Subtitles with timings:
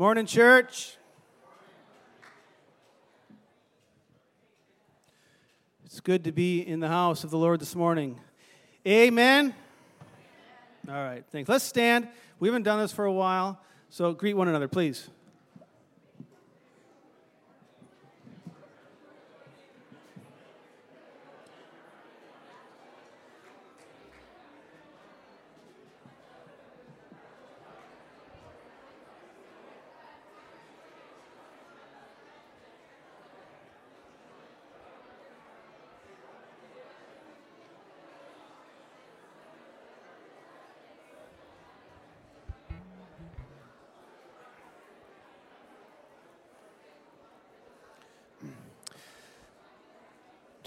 [0.00, 0.96] Morning, church.
[5.84, 8.18] It's good to be in the house of the Lord this morning.
[8.88, 9.54] Amen.
[10.88, 11.50] All right, thanks.
[11.50, 12.08] Let's stand.
[12.38, 15.10] We haven't done this for a while, so greet one another, please.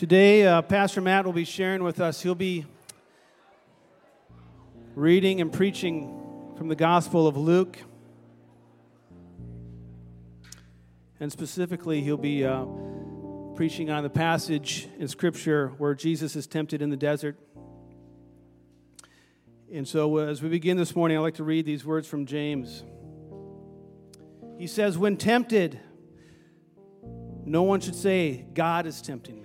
[0.04, 2.22] Today, uh, Pastor Matt will be sharing with us.
[2.22, 2.66] He'll be
[4.96, 7.78] reading and preaching from the Gospel of Luke.
[11.22, 12.66] And specifically, he'll be uh,
[13.56, 17.40] preaching on the passage in Scripture where Jesus is tempted in the desert.
[19.74, 22.26] And so, uh, as we begin this morning, I'd like to read these words from
[22.26, 22.84] James.
[24.58, 25.80] He says, When tempted,
[27.46, 29.43] no one should say, God is tempting me.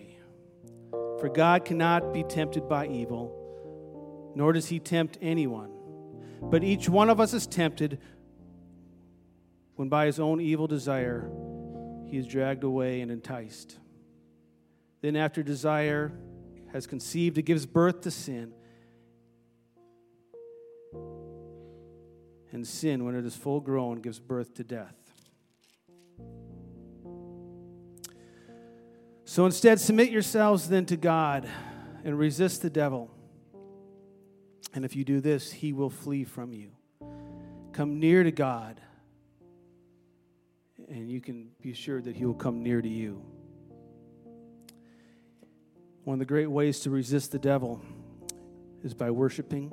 [1.20, 5.70] For God cannot be tempted by evil, nor does he tempt anyone.
[6.40, 7.98] But each one of us is tempted
[9.74, 11.30] when by his own evil desire
[12.06, 13.78] he is dragged away and enticed.
[15.00, 16.12] Then, after desire
[16.72, 18.52] has conceived, it gives birth to sin.
[22.52, 24.94] And sin, when it is full grown, gives birth to death.
[29.28, 31.46] So instead, submit yourselves then to God
[32.02, 33.10] and resist the devil.
[34.72, 36.70] And if you do this, he will flee from you.
[37.72, 38.80] Come near to God,
[40.88, 43.22] and you can be sure that he will come near to you.
[46.04, 47.82] One of the great ways to resist the devil
[48.82, 49.68] is by worshiping.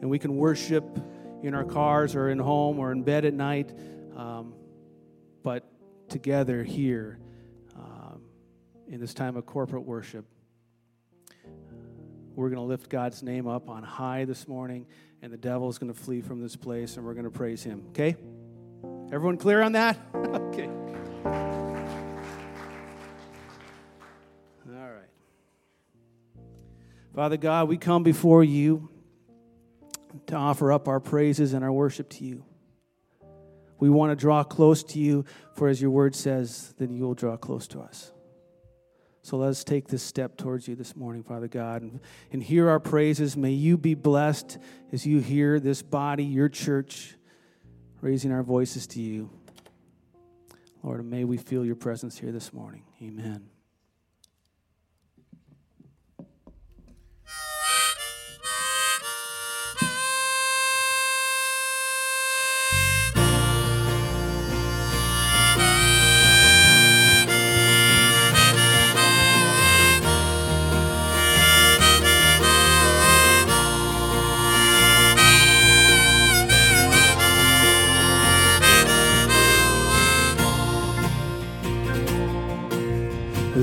[0.00, 0.98] And we can worship
[1.42, 3.74] in our cars or in home or in bed at night,
[4.16, 4.54] um,
[5.42, 5.70] but
[6.08, 7.18] together here
[8.90, 10.26] in this time of corporate worship.
[12.34, 14.86] We're going to lift God's name up on high this morning,
[15.22, 17.62] and the devil is going to flee from this place, and we're going to praise
[17.62, 17.84] him.
[17.90, 18.16] Okay?
[19.12, 19.96] Everyone clear on that?
[20.14, 20.68] okay.
[24.66, 25.08] All right.
[27.14, 28.88] Father God, we come before you
[30.26, 32.44] to offer up our praises and our worship to you.
[33.78, 35.24] We want to draw close to you,
[35.54, 38.12] for as your word says, then you will draw close to us.
[39.22, 42.00] So let us take this step towards you this morning, Father God, and,
[42.32, 43.36] and hear our praises.
[43.36, 44.58] May you be blessed
[44.92, 47.16] as you hear this body, your church,
[48.00, 49.30] raising our voices to you.
[50.82, 52.84] Lord, may we feel your presence here this morning.
[53.02, 53.59] Amen.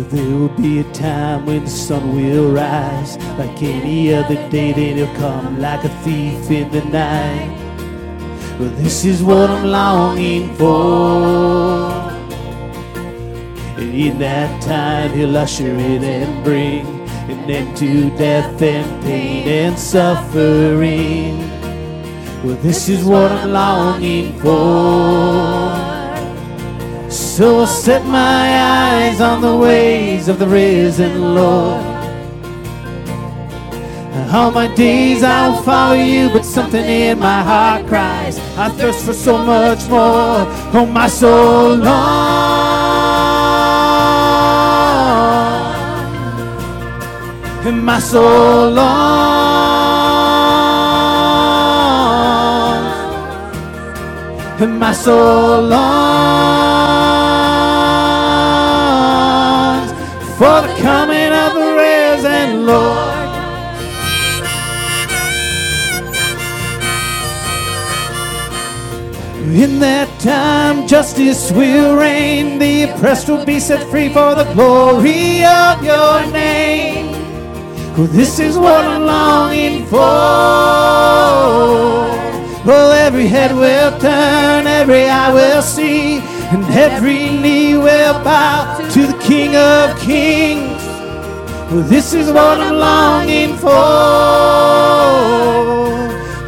[0.09, 4.95] There will be a time when the sun will rise like any other day, then
[4.95, 7.51] he'll come like a thief in the night.
[8.57, 11.91] Well, this is what I'm longing for.
[13.77, 16.87] And in that time, he'll usher in and bring
[17.29, 21.37] an end to death and pain and suffering.
[22.45, 25.76] Well, this is what I'm longing for.
[27.37, 31.85] So I'll set my eyes on the ways of the risen Lord.
[34.33, 39.05] All my days I will follow you, but something in my heart cries, I thirst
[39.05, 40.47] for so much more.
[40.73, 42.07] Oh, my soul long.
[47.67, 49.27] and my soul long.
[54.59, 56.16] and my soul longs.
[60.37, 63.27] For the coming of the risen Lord.
[69.55, 72.59] In that time, justice will reign.
[72.59, 77.15] The oppressed will be set free for the glory of your name.
[78.11, 79.97] This is what I'm longing for.
[82.67, 86.19] Well, every head will turn, every eye will see,
[86.51, 90.81] and every knee will bow to the King of Kings.
[91.69, 93.67] Well, this is what I'm longing for.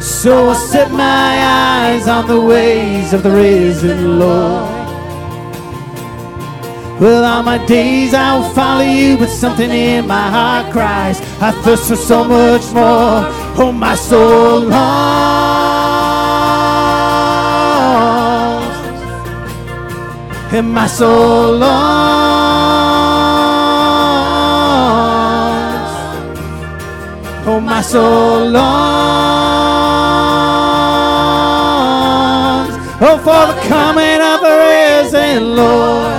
[0.00, 4.70] So I set my eyes on the ways of the risen Lord.
[6.98, 11.20] Well, all my days I will follow you, but something in my heart cries.
[11.42, 13.28] I thirst for so much more.
[13.60, 14.80] Oh, my soul longs,
[20.54, 22.39] and my soul longs.
[27.80, 28.60] My soul longs.
[33.00, 36.09] Oh, for the coming of the risen Lord.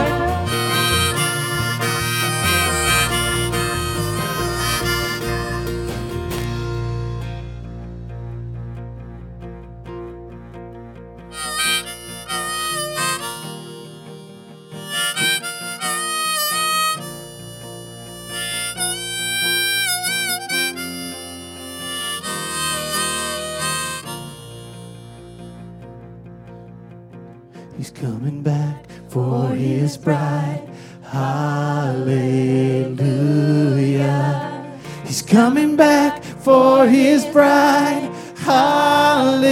[35.44, 38.08] Coming back for his bride.
[38.38, 39.50] Hallelujah.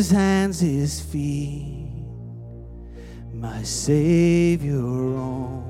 [0.00, 1.92] His hands, his feet,
[3.34, 5.60] my Savior on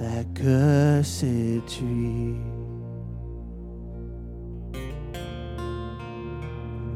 [0.00, 1.20] that cursed
[1.68, 2.40] tree.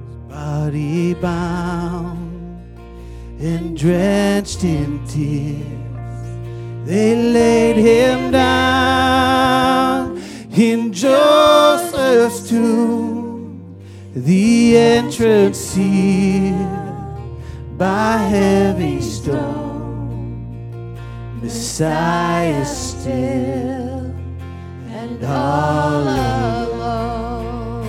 [0.08, 2.68] His body bound
[3.38, 6.28] and drenched in tears.
[6.84, 10.20] They laid him down
[10.52, 13.15] in Joseph's tomb,
[14.16, 16.56] the entrance sealed
[17.76, 20.96] by heavy stone.
[21.42, 24.10] Messiah still
[24.88, 26.02] and all
[26.64, 27.84] alone.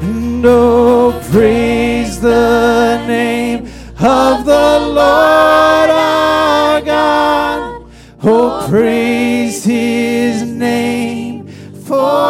[0.00, 3.66] And oh, praise the name
[4.00, 7.86] of the Lord our God.
[8.24, 11.46] Oh, praise his name
[11.86, 12.27] forevermore.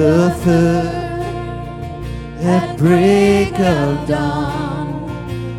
[0.00, 0.86] The third,
[2.42, 4.88] at break of dawn,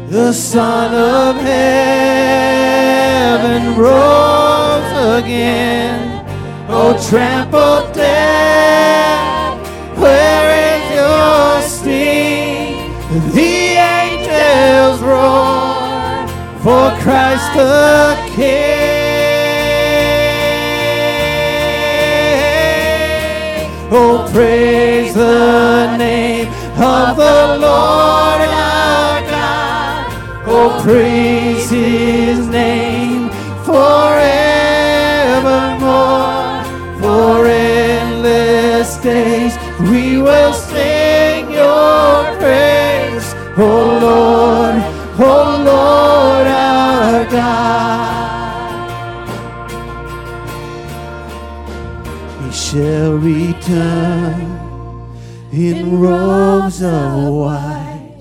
[0.10, 2.82] the Son of Heaven
[3.78, 6.26] rose again.
[6.68, 9.60] Oh, trampled death,
[10.00, 12.90] where is your sting?
[13.38, 16.26] The angels roar
[16.64, 18.81] for Christ the King.
[23.94, 30.08] Oh, praise the name of the Lord our God.
[30.48, 33.30] Oh, praise his name
[33.66, 34.24] forevermore.
[37.02, 43.36] For endless days we will sing your praise.
[43.58, 44.21] Oh Lord,
[52.72, 54.40] shall return
[55.52, 58.16] in robes of white.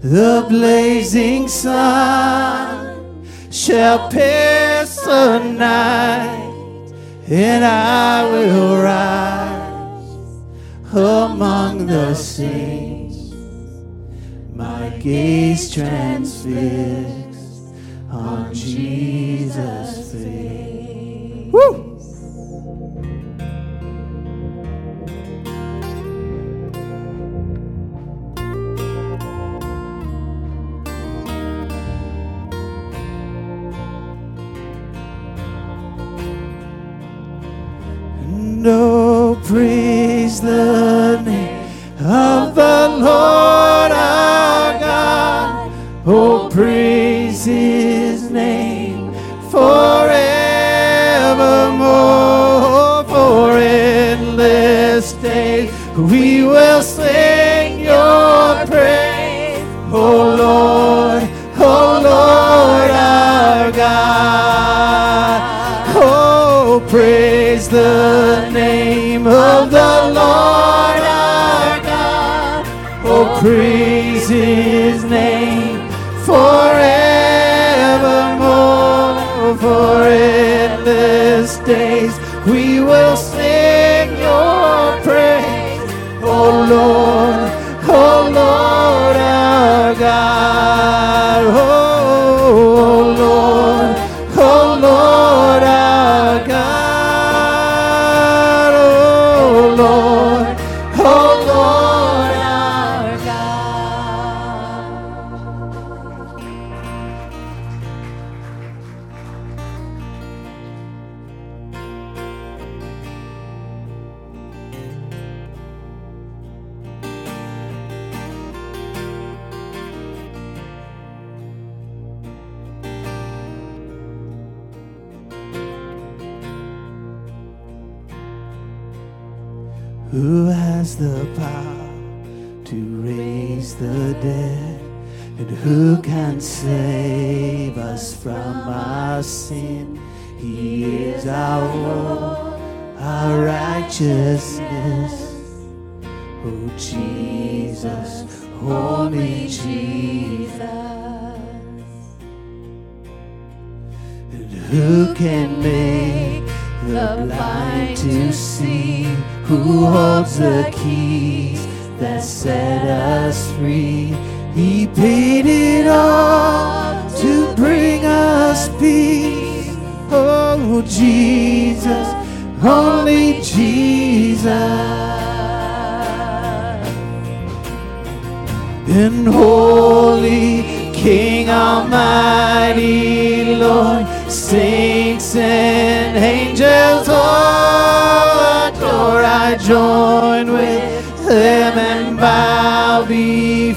[0.00, 6.94] The blazing sun shall pierce the night,
[7.28, 10.08] and I will rise
[10.94, 13.34] among the saints,
[14.54, 17.74] my gaze transfixed
[18.10, 21.52] on Jesus' face.
[21.52, 21.85] Woo!
[74.28, 74.95] Praise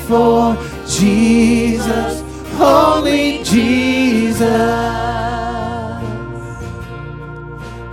[0.09, 2.23] before Jesus,
[2.57, 4.39] holy Jesus.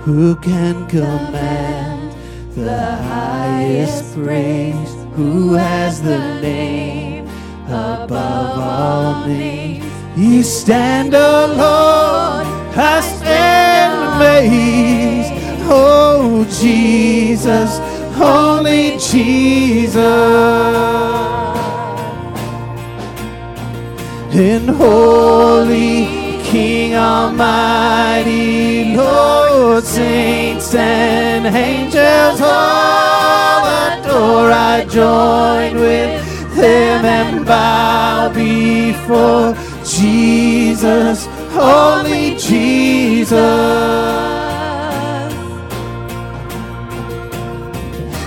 [0.07, 2.17] Who can command
[2.55, 4.95] the highest praise?
[5.15, 7.29] Who has the name
[7.67, 9.85] above all names?
[10.17, 15.33] You stand alone, I stand amazed.
[15.69, 17.79] Oh, Jesus,
[18.19, 20.07] only Jesus.
[24.39, 26.05] And holy
[26.45, 34.53] King Almighty, Lord, saints and angels all adore.
[34.53, 39.55] I join with them and bow before
[39.87, 43.33] Jesus, holy Jesus.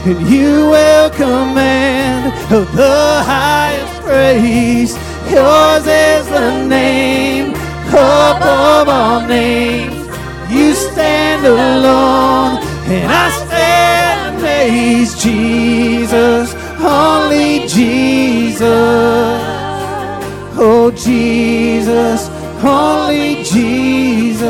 [0.07, 5.08] And you will command of the highest praise.
[5.31, 7.53] Yours is the name
[7.89, 9.95] above all names.
[10.51, 12.57] You stand alone,
[12.89, 15.19] and I stand amazed.
[15.19, 18.61] Jesus, only Jesus.
[20.61, 22.29] Oh, Jesus,
[22.63, 24.43] only Jesus.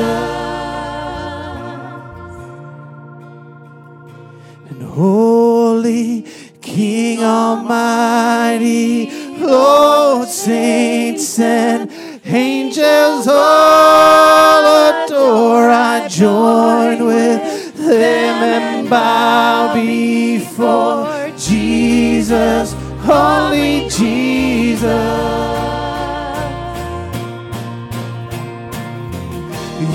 [4.70, 6.26] And holy
[6.62, 9.10] King Almighty,
[9.40, 11.90] Lord, saints and
[12.26, 15.70] angels all adore.
[15.70, 25.30] I join with them and bow before Jesus, holy Jesus.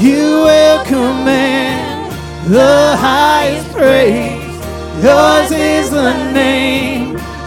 [0.01, 2.13] You will command
[2.51, 4.55] the highest praise.
[5.03, 6.63] Yours is the name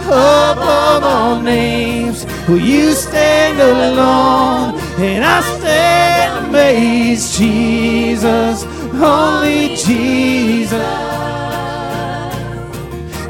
[0.08, 2.26] above all names.
[2.48, 4.74] Will you stand alone?
[4.98, 7.38] And I stand amazed.
[7.38, 10.72] Jesus, only Jesus.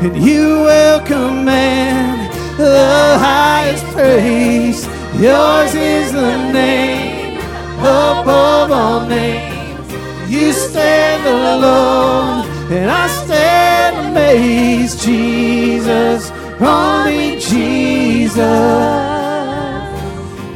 [0.01, 4.87] And you will command the highest praise.
[5.21, 7.39] Yours is the name
[7.81, 9.91] above all names.
[10.31, 15.01] You stand alone, and I stand amazed.
[15.01, 18.37] Jesus, only Jesus.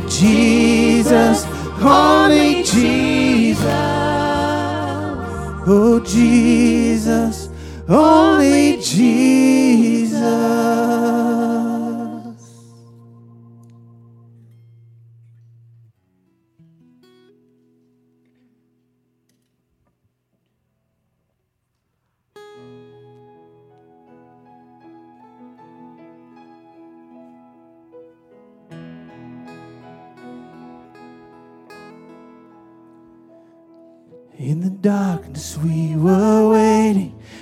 [0.09, 1.47] Jesus,
[1.81, 3.63] only Jesus.
[5.65, 7.49] Oh, Jesus,
[7.89, 10.82] only Jesus.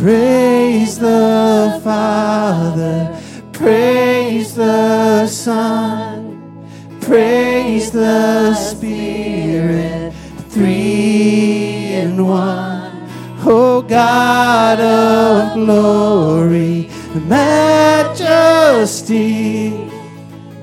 [0.00, 3.20] Praise the Father,
[3.52, 6.64] praise the Son,
[7.00, 10.12] praise the Spirit,
[10.50, 13.08] three in one.
[13.44, 16.88] O God of glory,
[17.26, 18.30] majesty,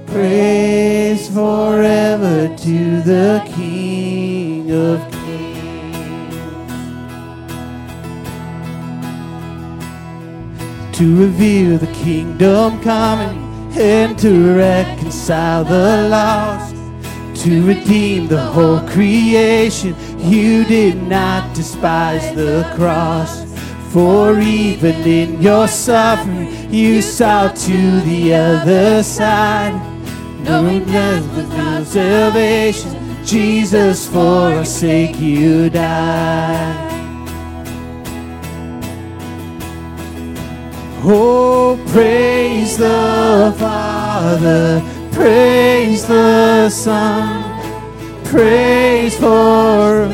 [0.05, 5.14] praise forever to the King of
[10.95, 13.37] to reveal the kingdom coming
[13.77, 16.73] and to reconcile the lost,
[17.43, 19.93] to redeem the whole creation.
[20.17, 23.43] You did not despise the cross,
[23.91, 29.73] for even in your suffering, you saw to the other side.
[30.43, 36.94] Knowing that without salvation, Jesus, for our sake, you died.
[41.07, 47.43] Oh, praise the Father, praise the Son,
[48.23, 50.09] praise for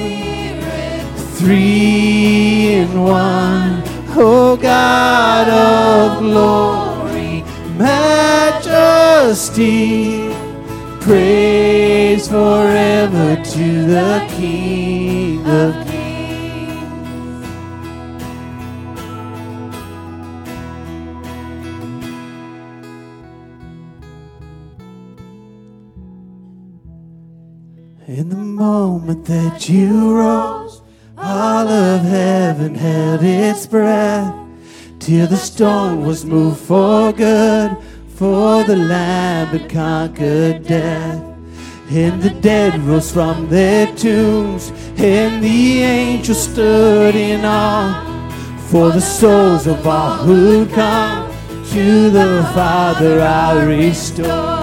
[1.38, 3.82] three in one.
[4.18, 7.46] Oh, God of glory,
[7.78, 8.74] majesty,
[11.00, 15.81] praise forever to the King of
[29.26, 30.82] that you rose,
[31.18, 34.36] all of heaven held its breath
[35.00, 37.76] till the stone was moved for good,
[38.16, 41.24] for the Lamb had conquered death.
[41.90, 48.08] and the dead rose from their tombs, and the angels stood in awe
[48.70, 51.30] for the souls of all who come
[51.72, 54.62] to the Father I restore.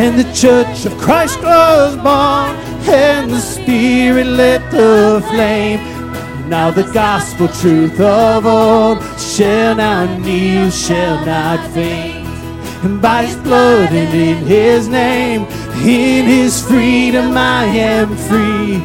[0.00, 2.56] And the church of Christ was born,
[2.88, 5.80] and the Spirit lit the flame.
[6.48, 12.26] Now the gospel truth of old shall not kneel, shall not faint.
[12.84, 15.42] And by his blood and in his name,
[15.84, 18.78] in his freedom I am free.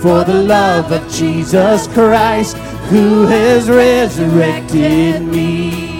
[0.00, 2.56] For the love of Jesus Christ,
[2.88, 5.93] who has resurrected me.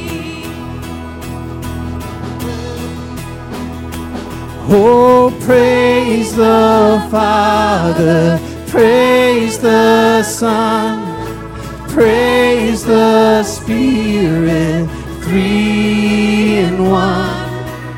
[4.67, 11.05] Oh, praise the Father, praise the Son,
[11.89, 14.89] praise the Spirit,
[15.21, 17.53] three in one.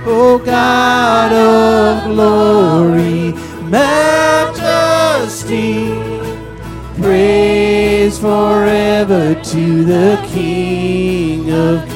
[0.09, 3.33] Oh, God of glory,
[3.71, 4.65] majesty,
[7.01, 11.96] praise forever to the King of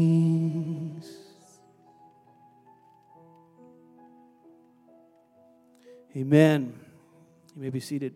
[6.13, 6.77] Amen.
[7.55, 8.15] You may be seated.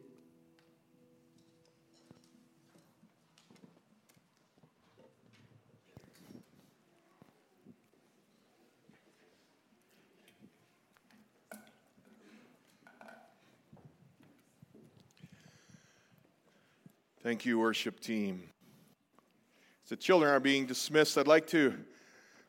[17.24, 18.44] Thank you, worship team.
[19.86, 21.74] As the children are being dismissed, I'd like to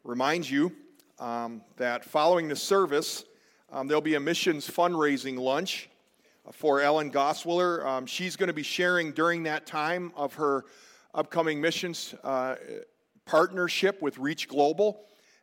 [0.02, 0.72] remind you
[1.20, 3.24] um, that following the service,
[3.72, 5.88] um, there'll be a missions fundraising lunch
[6.52, 7.84] for Ellen Goswiller.
[7.84, 10.64] Um, she's going to be sharing during that time of her
[11.14, 12.54] upcoming missions uh,
[13.24, 15.00] partnership with Reach Global,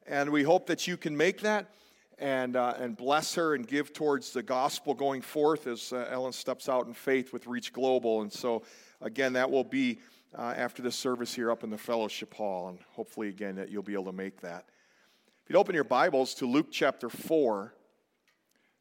[0.08, 1.70] and we hope that you can make that
[2.18, 6.32] and, uh, and bless her and give towards the gospel going forth as uh, Ellen
[6.32, 8.22] steps out in faith with Reach Global.
[8.22, 8.64] And so,
[9.02, 10.00] again, that will be
[10.38, 13.84] uh, after the service here up in the fellowship hall, and hopefully, again, that you'll
[13.84, 14.66] be able to make that.
[15.44, 17.74] If you'd open your Bibles to Luke chapter 4,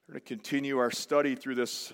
[0.09, 1.93] we're going to continue our study through this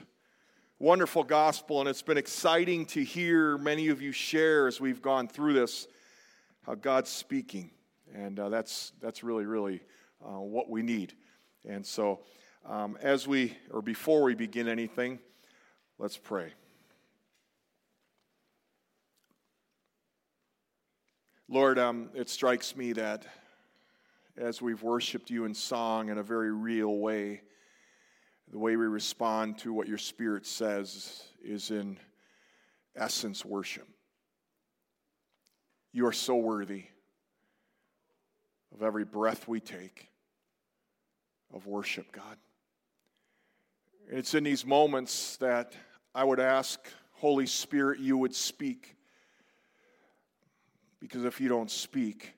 [0.79, 5.29] wonderful gospel, and it's been exciting to hear many of you share as we've gone
[5.29, 5.87] through this
[6.65, 7.71] how God's speaking,
[8.15, 9.83] and uh, that's that's really really
[10.25, 11.13] uh, what we need.
[11.69, 12.21] And so,
[12.65, 15.19] um, as we or before we begin anything,
[15.99, 16.55] let's pray.
[21.47, 23.27] Lord, um, it strikes me that
[24.39, 27.43] as we've worshiped you in song in a very real way,
[28.51, 31.99] the way we respond to what your Spirit says is in
[32.97, 33.87] essence worship.
[35.93, 36.85] You are so worthy
[38.75, 40.09] of every breath we take
[41.55, 42.37] of worship, God.
[44.09, 45.75] And it's in these moments that
[46.15, 46.81] I would ask,
[47.13, 48.97] Holy Spirit, you would speak.
[51.01, 52.33] Because if you don't speak,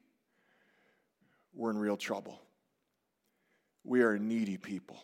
[1.54, 2.40] we're in real trouble.
[3.84, 4.98] We are needy people.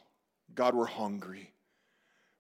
[0.57, 1.53] God, we're hungry.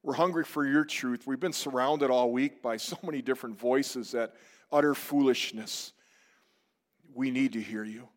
[0.02, 1.26] We're hungry for your truth.
[1.26, 4.34] We've been surrounded all week by so many different voices that
[4.72, 5.92] utter foolishness.
[7.14, 8.08] We need to hear you.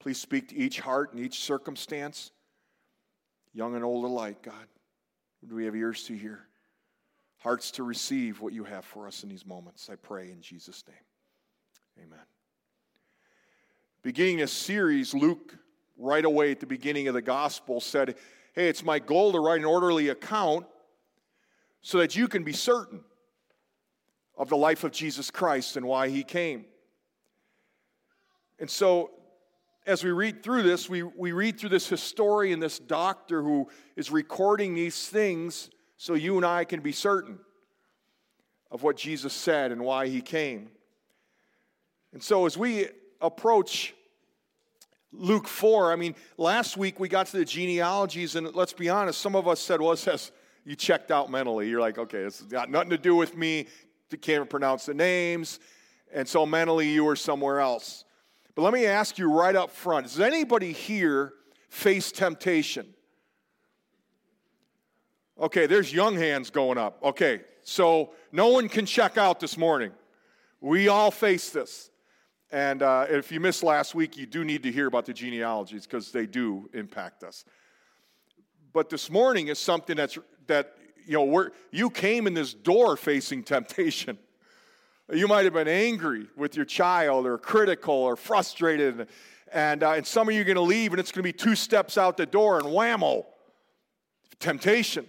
[0.00, 2.32] Please speak to each heart and each circumstance,
[3.52, 4.66] young and old alike, God.
[5.48, 6.40] Do we have ears to hear?
[7.38, 9.88] Hearts to receive what you have for us in these moments.
[9.90, 12.06] I pray in Jesus' name.
[12.06, 12.24] Amen.
[14.02, 15.56] Beginning a series, Luke,
[15.96, 18.16] right away at the beginning of the gospel, said,
[18.54, 20.66] Hey, it's my goal to write an orderly account
[21.82, 23.00] so that you can be certain
[24.36, 26.64] of the life of Jesus Christ and why he came.
[28.58, 29.10] And so,
[29.86, 34.10] as we read through this, we, we read through this historian, this doctor who is
[34.10, 37.38] recording these things so you and I can be certain
[38.70, 40.70] of what Jesus said and why he came.
[42.12, 42.88] And so, as we
[43.20, 43.94] approach
[45.12, 49.20] Luke 4, I mean, last week we got to the genealogies, and let's be honest,
[49.20, 50.32] some of us said, well, it says
[50.64, 51.68] you checked out mentally.
[51.68, 53.66] You're like, okay, it's got nothing to do with me.
[54.20, 55.58] Can't pronounce the names.
[56.12, 58.04] And so mentally, you were somewhere else.
[58.54, 61.34] But let me ask you right up front does anybody here
[61.68, 62.86] face temptation?
[65.38, 66.98] Okay, there's young hands going up.
[67.02, 69.92] Okay, so no one can check out this morning.
[70.60, 71.90] We all face this.
[72.50, 75.84] And uh, if you missed last week, you do need to hear about the genealogies
[75.84, 77.44] because they do impact us.
[78.72, 82.96] But this morning is something that's that you know we're, you came in this door
[82.96, 84.18] facing temptation.
[85.12, 89.08] You might have been angry with your child, or critical, or frustrated,
[89.52, 91.32] and uh, and some of you are going to leave, and it's going to be
[91.32, 93.24] two steps out the door, and whammo,
[94.38, 95.06] temptation.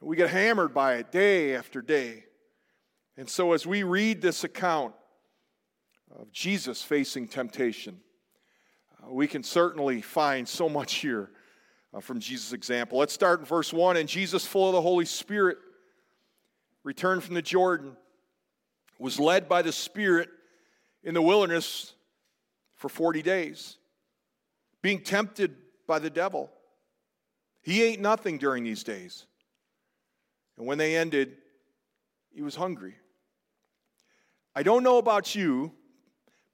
[0.00, 2.24] We get hammered by it day after day.
[3.16, 4.94] And so, as we read this account
[6.18, 8.00] of Jesus facing temptation,
[9.02, 11.30] uh, we can certainly find so much here
[11.94, 12.98] uh, from Jesus' example.
[12.98, 13.96] Let's start in verse 1.
[13.96, 15.58] And Jesus, full of the Holy Spirit,
[16.84, 17.96] returned from the Jordan,
[18.98, 20.28] was led by the Spirit
[21.02, 21.94] in the wilderness
[22.76, 23.76] for 40 days,
[24.80, 25.54] being tempted
[25.86, 26.50] by the devil.
[27.62, 29.26] He ate nothing during these days.
[30.58, 31.36] And when they ended,
[32.34, 32.94] he was hungry.
[34.54, 35.72] I don't know about you,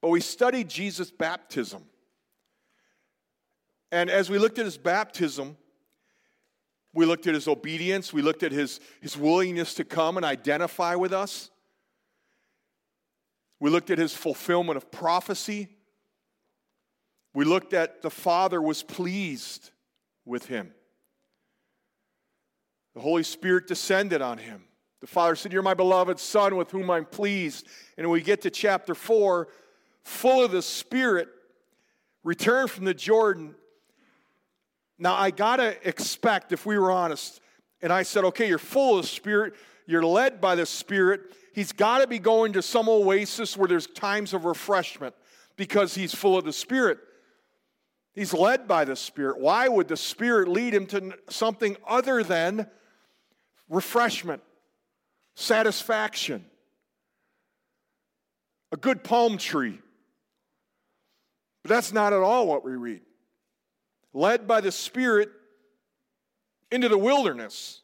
[0.01, 1.83] but we studied Jesus' baptism.
[3.91, 5.57] And as we looked at his baptism,
[6.93, 10.95] we looked at his obedience, we looked at his, his willingness to come and identify
[10.95, 11.49] with us.
[13.59, 15.67] We looked at his fulfillment of prophecy.
[17.33, 19.71] We looked at the Father was pleased
[20.25, 20.71] with him.
[22.95, 24.63] The Holy Spirit descended on him.
[25.01, 27.67] The Father said, You're my beloved Son with whom I'm pleased.
[27.97, 29.47] And when we get to chapter 4,
[30.09, 31.29] full of the Spirit,
[32.23, 33.55] returned from the Jordan.
[34.97, 37.39] Now, I got to expect, if we were honest,
[37.81, 39.53] and I said, Okay, you're full of the Spirit,
[39.85, 41.21] you're led by the Spirit.
[41.53, 45.15] He's got to be going to some oasis where there's times of refreshment
[45.55, 46.99] because he's full of the Spirit.
[48.13, 49.39] He's led by the Spirit.
[49.39, 52.67] Why would the Spirit lead him to something other than
[53.69, 54.41] refreshment,
[55.35, 56.45] satisfaction,
[58.71, 59.79] a good palm tree.
[61.63, 63.01] But that's not at all what we read.
[64.13, 65.29] Led by the Spirit
[66.71, 67.81] into the wilderness.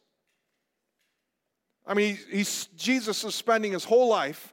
[1.86, 4.52] I mean, he's, Jesus is spending his whole life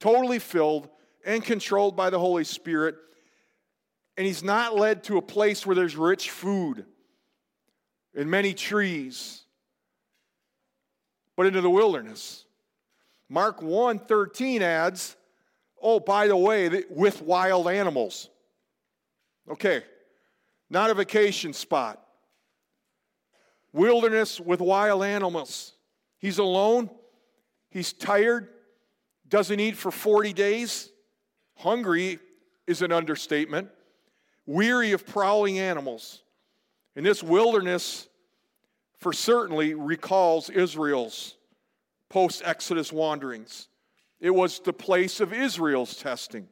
[0.00, 0.88] totally filled
[1.24, 2.96] and controlled by the Holy Spirit,
[4.16, 6.84] and he's not led to a place where there's rich food
[8.14, 9.42] and many trees
[11.36, 12.44] but into the wilderness.
[13.28, 15.16] Mark 1 13 adds,
[15.80, 18.28] oh, by the way, with wild animals.
[19.50, 19.82] Okay,
[20.70, 22.00] not a vacation spot.
[23.72, 25.72] Wilderness with wild animals.
[26.18, 26.90] He's alone,
[27.70, 28.48] he's tired,
[29.28, 30.90] doesn't eat for 40 days.
[31.56, 32.18] Hungry
[32.66, 33.68] is an understatement.
[34.46, 36.22] Weary of prowling animals.
[36.96, 38.08] And this wilderness,
[38.98, 41.36] for certainly recalls Israel's
[42.08, 43.68] post Exodus wanderings.
[44.20, 46.46] It was the place of Israel's testing.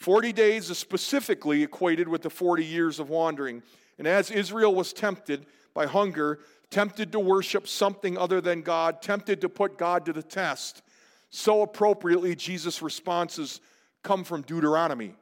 [0.00, 3.62] 40 days is specifically equated with the 40 years of wandering.
[3.98, 9.40] And as Israel was tempted by hunger, tempted to worship something other than God, tempted
[9.42, 10.82] to put God to the test,
[11.30, 13.60] so appropriately Jesus' responses
[14.02, 15.14] come from Deuteronomy,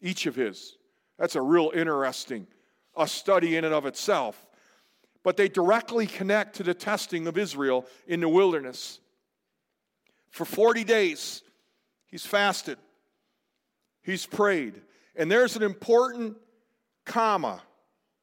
[0.00, 0.76] each of his.
[1.18, 2.46] That's a real interesting
[2.96, 4.48] a study in and of itself
[5.28, 9.00] but they directly connect to the testing of Israel in the wilderness.
[10.30, 11.42] For 40 days,
[12.06, 12.78] he's fasted,
[14.08, 14.80] he's prayed.
[15.16, 16.36] And there's an important
[17.04, 17.60] comma.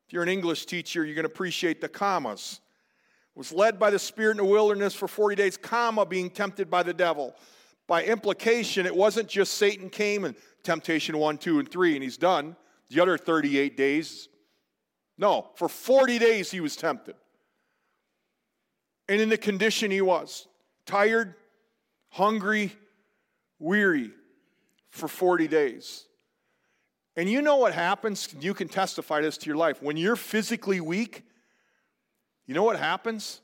[0.07, 2.59] If you're an English teacher, you're going to appreciate the commas.
[3.35, 6.83] Was led by the Spirit in the wilderness for 40 days, comma, being tempted by
[6.83, 7.35] the devil.
[7.87, 12.17] By implication, it wasn't just Satan came and temptation 1, 2, and 3, and he's
[12.17, 12.55] done.
[12.89, 14.29] The other 38 days,
[15.17, 17.15] no, for 40 days he was tempted.
[19.07, 20.47] And in the condition he was
[20.85, 21.35] tired,
[22.09, 22.71] hungry,
[23.59, 24.11] weary
[24.95, 26.05] for 40 days.
[27.15, 28.33] And you know what happens?
[28.39, 29.81] You can testify this to your life.
[29.81, 31.23] When you're physically weak,
[32.45, 33.41] you know what happens?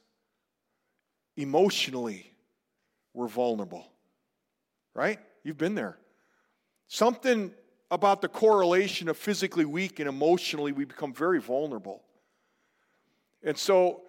[1.38, 2.32] Emotionally,
[3.14, 3.86] we're vulnerable.
[4.94, 5.20] Right?
[5.44, 5.98] You've been there.
[6.88, 7.52] Something
[7.90, 12.04] about the correlation of physically weak and emotionally, we become very vulnerable.
[13.44, 14.02] And so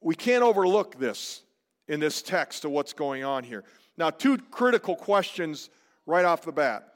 [0.00, 1.42] we can't overlook this
[1.88, 3.64] in this text of what's going on here.
[3.96, 5.70] Now, two critical questions
[6.06, 6.89] right off the bat.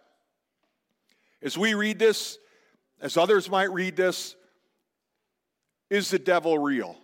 [1.45, 2.39] As we read this,
[3.03, 4.35] as others might read this,
[5.91, 6.97] is the devil real?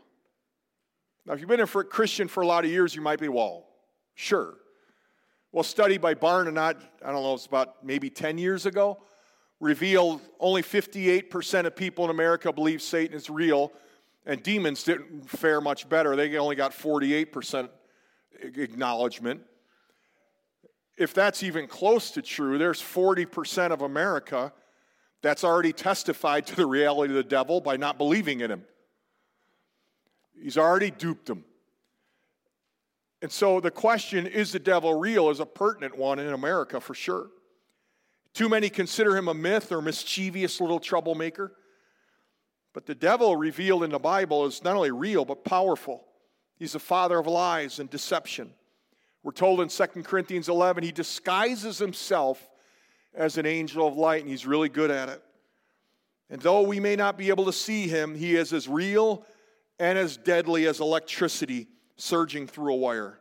[1.26, 3.66] Now, if you've been a Christian for a lot of years, you might be, well,
[4.14, 4.54] sure.
[5.52, 9.02] Well, study by Barna, not, I don't know, it's about maybe 10 years ago,
[9.60, 13.70] revealed only 58% of people in America believe Satan is real,
[14.24, 16.16] and demons didn't fare much better.
[16.16, 17.68] They only got 48%
[18.40, 19.42] acknowledgement.
[21.00, 24.52] If that's even close to true, there's 40% of America
[25.22, 28.64] that's already testified to the reality of the devil by not believing in him.
[30.38, 31.46] He's already duped them.
[33.22, 36.92] And so the question, is the devil real, is a pertinent one in America for
[36.92, 37.28] sure.
[38.34, 41.52] Too many consider him a myth or mischievous little troublemaker.
[42.74, 46.04] But the devil revealed in the Bible is not only real, but powerful.
[46.58, 48.52] He's the father of lies and deception.
[49.22, 52.50] We're told in 2 Corinthians 11, he disguises himself
[53.14, 55.22] as an angel of light, and he's really good at it.
[56.30, 59.26] And though we may not be able to see him, he is as real
[59.78, 63.18] and as deadly as electricity surging through a wire.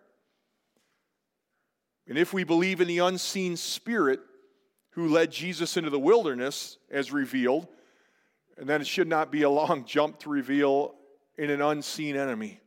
[2.07, 4.19] And if we believe in the unseen spirit
[4.91, 7.67] who led Jesus into the wilderness, as revealed,
[8.57, 10.95] and then it should not be a long jump to reveal
[11.38, 12.59] in an unseen enemy.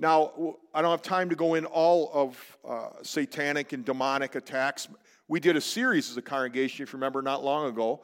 [0.00, 4.88] Now, I don't have time to go in all of uh, satanic and demonic attacks.
[5.26, 8.02] We did a series as a congregation, if you remember, not long ago,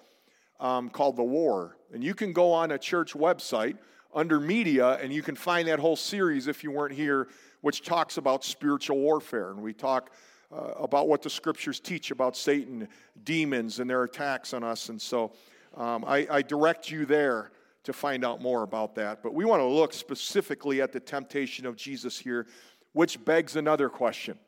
[0.59, 1.76] um, called The War.
[1.92, 3.78] And you can go on a church website
[4.12, 7.28] under media and you can find that whole series if you weren't here,
[7.61, 9.52] which talks about spiritual warfare.
[9.52, 10.11] And we talk
[10.52, 12.88] uh, about what the scriptures teach about Satan,
[13.22, 14.88] demons, and their attacks on us.
[14.88, 15.33] And so
[15.76, 17.52] um, I, I direct you there
[17.85, 19.23] to find out more about that.
[19.23, 22.47] But we want to look specifically at the temptation of Jesus here,
[22.92, 24.38] which begs another question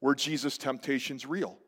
[0.00, 1.58] Were Jesus' temptations real?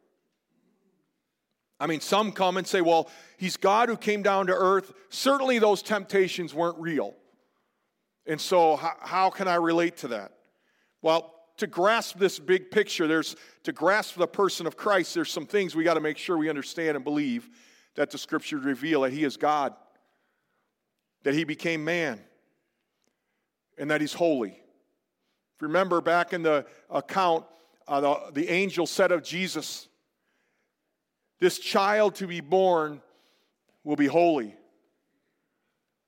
[1.80, 4.92] I mean, some come and say, well, he's God who came down to earth.
[5.08, 7.14] Certainly those temptations weren't real.
[8.26, 10.32] And so, how, how can I relate to that?
[11.02, 15.46] Well, to grasp this big picture, there's to grasp the person of Christ, there's some
[15.46, 17.50] things we got to make sure we understand and believe
[17.96, 19.74] that the scriptures reveal that he is God,
[21.24, 22.20] that he became man,
[23.76, 24.58] and that he's holy.
[25.60, 27.44] Remember back in the account,
[27.88, 29.88] uh, the, the angel said of Jesus,
[31.40, 33.02] This child to be born
[33.82, 34.54] will be holy,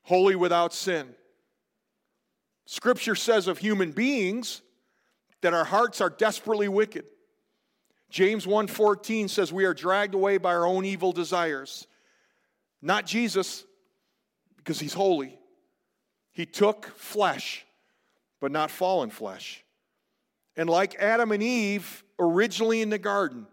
[0.02, 1.14] holy without sin.
[2.66, 4.62] Scripture says of human beings
[5.40, 7.05] that our hearts are desperately wicked.
[8.11, 11.87] James 1:14 says we are dragged away by our own evil desires.
[12.83, 13.64] Not Jesus
[14.66, 15.38] because he's holy.
[16.33, 17.64] He took flesh,
[18.40, 19.64] but not fallen flesh.
[20.57, 23.46] And like Adam and Eve originally in the garden,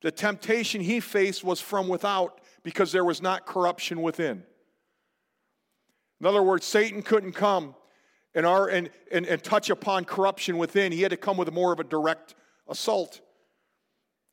[0.00, 4.42] the temptation he faced was from without because there was not corruption within.
[6.18, 7.74] In other words, Satan couldn't come
[8.34, 10.92] and, our, and, and, and touch upon corruption within.
[10.92, 12.34] He had to come with more of a direct
[12.66, 13.20] assault.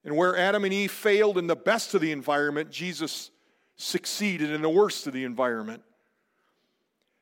[0.05, 3.31] And where Adam and Eve failed in the best of the environment, Jesus
[3.75, 5.83] succeeded in the worst of the environment.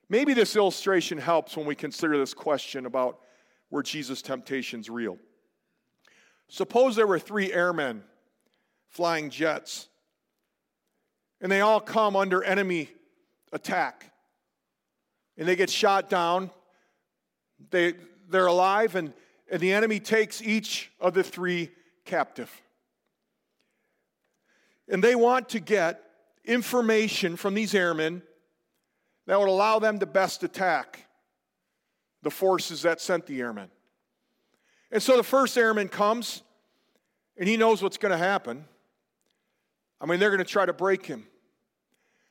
[0.09, 3.19] Maybe this illustration helps when we consider this question about
[3.69, 5.17] were Jesus' temptations real.
[6.47, 8.03] Suppose there were three airmen
[8.89, 9.89] flying jets,
[11.41, 12.89] and they all come under enemy
[13.51, 14.11] attack,
[15.37, 16.51] and they get shot down.
[17.69, 17.95] They,
[18.29, 19.13] they're alive, and,
[19.51, 21.71] and the enemy takes each of the three
[22.05, 22.49] captive.
[24.87, 26.01] And they want to get
[26.45, 28.21] information from these airmen
[29.27, 31.05] that would allow them to best attack
[32.23, 33.69] the forces that sent the airmen.
[34.91, 36.41] And so the first airman comes,
[37.37, 38.65] and he knows what's going to happen.
[39.99, 41.27] I mean, they're going to try to break him.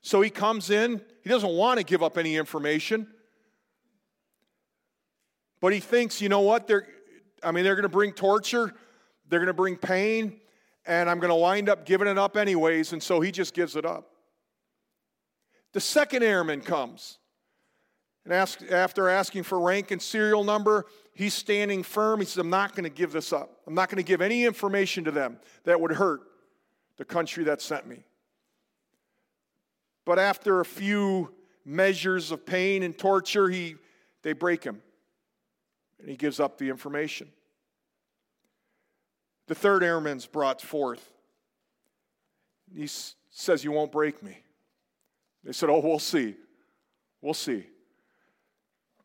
[0.00, 3.06] So he comes in, he doesn't want to give up any information.
[5.60, 6.66] But he thinks, you know what?
[6.66, 6.86] They're,
[7.42, 8.72] I mean, they're going to bring torture,
[9.28, 10.40] they're going to bring pain,
[10.86, 12.92] and I'm going to wind up giving it up anyways.
[12.92, 14.15] And so he just gives it up.
[15.76, 17.18] The second airman comes.
[18.24, 22.20] And ask, after asking for rank and serial number, he's standing firm.
[22.20, 23.60] He says, I'm not going to give this up.
[23.66, 26.22] I'm not going to give any information to them that would hurt
[26.96, 28.04] the country that sent me.
[30.06, 31.34] But after a few
[31.66, 33.76] measures of pain and torture, he,
[34.22, 34.80] they break him
[36.00, 37.28] and he gives up the information.
[39.46, 41.12] The third airman's brought forth.
[42.74, 42.88] He
[43.28, 44.38] says, You won't break me.
[45.46, 46.34] They said, Oh, we'll see.
[47.22, 47.66] We'll see.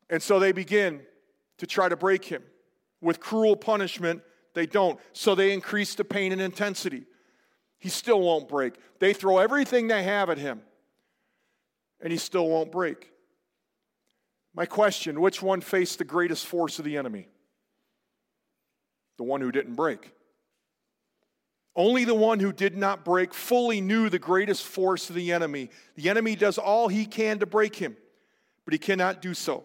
[0.09, 1.01] And so they begin
[1.59, 2.43] to try to break him.
[2.99, 4.23] With cruel punishment,
[4.53, 4.99] they don't.
[5.13, 7.05] So they increase the pain and intensity.
[7.79, 8.75] He still won't break.
[8.99, 10.61] They throw everything they have at him,
[11.99, 13.11] and he still won't break.
[14.53, 17.27] My question which one faced the greatest force of the enemy?
[19.17, 20.13] The one who didn't break.
[21.75, 25.69] Only the one who did not break fully knew the greatest force of the enemy.
[25.95, 27.95] The enemy does all he can to break him,
[28.65, 29.63] but he cannot do so.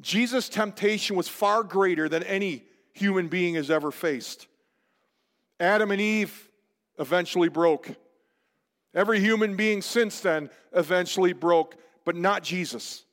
[0.00, 4.46] Jesus' temptation was far greater than any human being has ever faced.
[5.58, 6.48] Adam and Eve
[6.98, 7.88] eventually broke.
[8.94, 13.04] Every human being since then eventually broke, but not Jesus.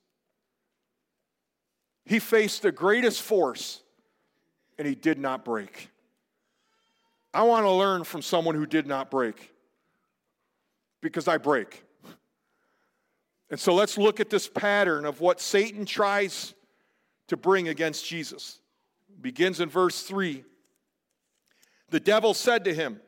[2.05, 3.81] He faced the greatest force
[4.77, 5.89] and he did not break.
[7.35, 9.51] I want to learn from someone who did not break
[11.01, 11.83] because I break.
[13.49, 16.53] And so let's look at this pattern of what Satan tries
[17.27, 18.59] to bring against Jesus.
[19.09, 20.45] It begins in verse 3.
[21.89, 23.01] The devil said to him,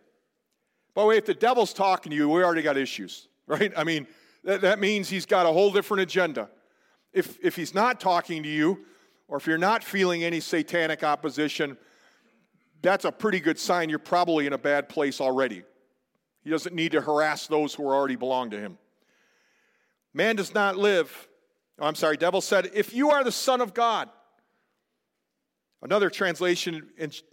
[0.94, 3.72] by the way, if the devil's talking to you, we already got issues, right?
[3.78, 4.08] I mean,
[4.44, 6.50] that, that means he's got a whole different agenda.
[7.14, 8.86] If, if he's not talking to you,
[9.30, 11.78] or if you're not feeling any satanic opposition,
[12.82, 15.64] that's a pretty good sign you're probably in a bad place already.
[16.44, 18.78] He doesn't need to harass those who already belong to him.
[20.14, 21.28] Man does not live.
[21.80, 24.10] Oh, I'm sorry, devil said, if you are the Son of God.
[25.82, 26.88] Another translation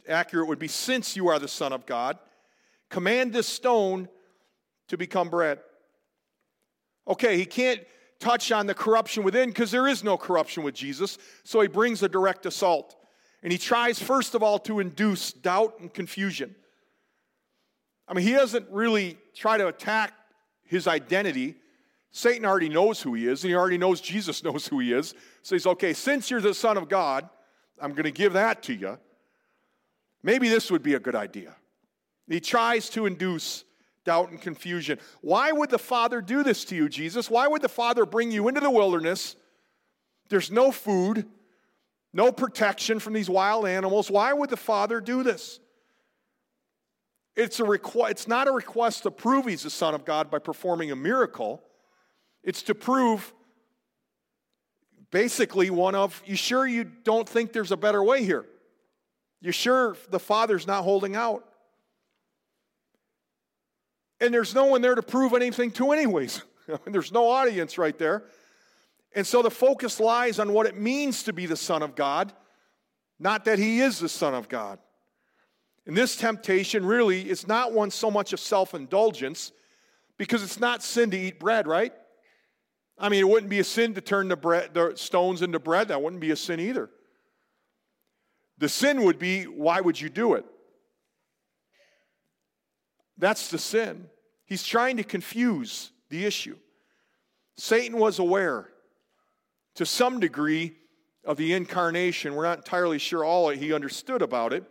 [0.07, 2.18] accurate would be, since you are the Son of God.
[2.90, 4.09] Command this stone
[4.88, 5.61] to become bread.
[7.09, 7.80] Okay, he can't
[8.20, 12.03] touch on the corruption within because there is no corruption with Jesus, so he brings
[12.03, 12.97] a direct assault.
[13.45, 16.55] And he tries, first of all, to induce doubt and confusion.
[18.09, 20.14] I mean, he doesn't really try to attack
[20.64, 21.57] his identity.
[22.11, 25.14] Satan already knows who he is, and he already knows Jesus knows who he is.
[25.42, 27.28] So he's okay, since you're the Son of God,
[27.78, 28.99] I'm going to give that to you.
[30.22, 31.55] Maybe this would be a good idea.
[32.26, 33.64] He tries to induce
[34.07, 34.99] doubt and confusion.
[35.20, 37.28] Why would the Father do this to you, Jesus?
[37.28, 39.36] Why would the Father bring you into the wilderness?
[40.30, 41.26] There's no food,
[42.14, 44.08] no protection from these wild animals.
[44.08, 45.58] Why would the Father do this?
[47.34, 50.38] It's, a requ- it's not a request to prove he's the Son of God by
[50.38, 51.60] performing a miracle.
[52.44, 53.34] It's to prove
[55.10, 58.46] basically one of, you sure you don't think there's a better way here?
[59.40, 61.44] You sure the Father's not holding out?
[64.20, 66.42] And there's no one there to prove anything to, anyways.
[66.86, 68.22] there's no audience right there.
[69.14, 72.32] And so the focus lies on what it means to be the Son of God,
[73.18, 74.78] not that He is the Son of God.
[75.86, 79.52] And this temptation really is not one so much of self indulgence,
[80.16, 81.92] because it's not sin to eat bread, right?
[82.98, 85.88] I mean, it wouldn't be a sin to turn the, bread, the stones into bread.
[85.88, 86.90] That wouldn't be a sin either.
[88.58, 90.44] The sin would be, why would you do it?
[93.18, 94.06] That's the sin.
[94.46, 96.56] He's trying to confuse the issue.
[97.56, 98.70] Satan was aware
[99.75, 100.75] to some degree
[101.25, 102.35] of the incarnation.
[102.35, 104.64] We're not entirely sure all he understood about it,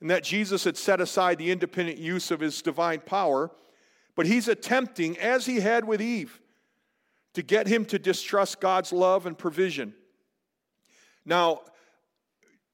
[0.00, 3.50] and that Jesus had set aside the independent use of his divine power.
[4.14, 6.40] But he's attempting, as he had with Eve,
[7.34, 9.94] to get him to distrust God's love and provision.
[11.24, 11.62] Now,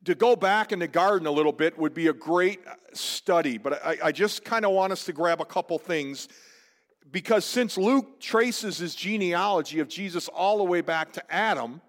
[0.05, 2.61] to go back in the garden a little bit would be a great
[2.93, 6.29] study, but I, I just kind of want us to grab a couple things
[7.11, 11.81] because since Luke traces his genealogy of Jesus all the way back to Adam,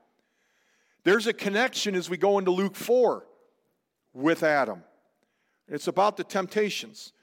[1.04, 3.26] there's a connection as we go into Luke 4
[4.14, 4.84] with Adam.
[5.68, 7.14] It's about the temptations.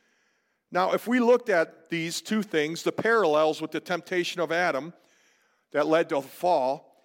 [0.70, 4.92] Now, if we looked at these two things, the parallels with the temptation of Adam
[5.72, 7.02] that led to the fall,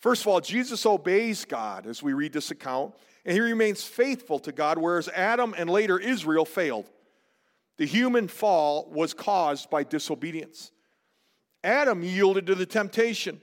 [0.00, 4.38] first of all, Jesus obeys God as we read this account and he remains faithful
[4.40, 6.90] to God, whereas Adam and later Israel failed.
[7.78, 10.72] The human fall was caused by disobedience.
[11.64, 13.40] Adam yielded to the temptation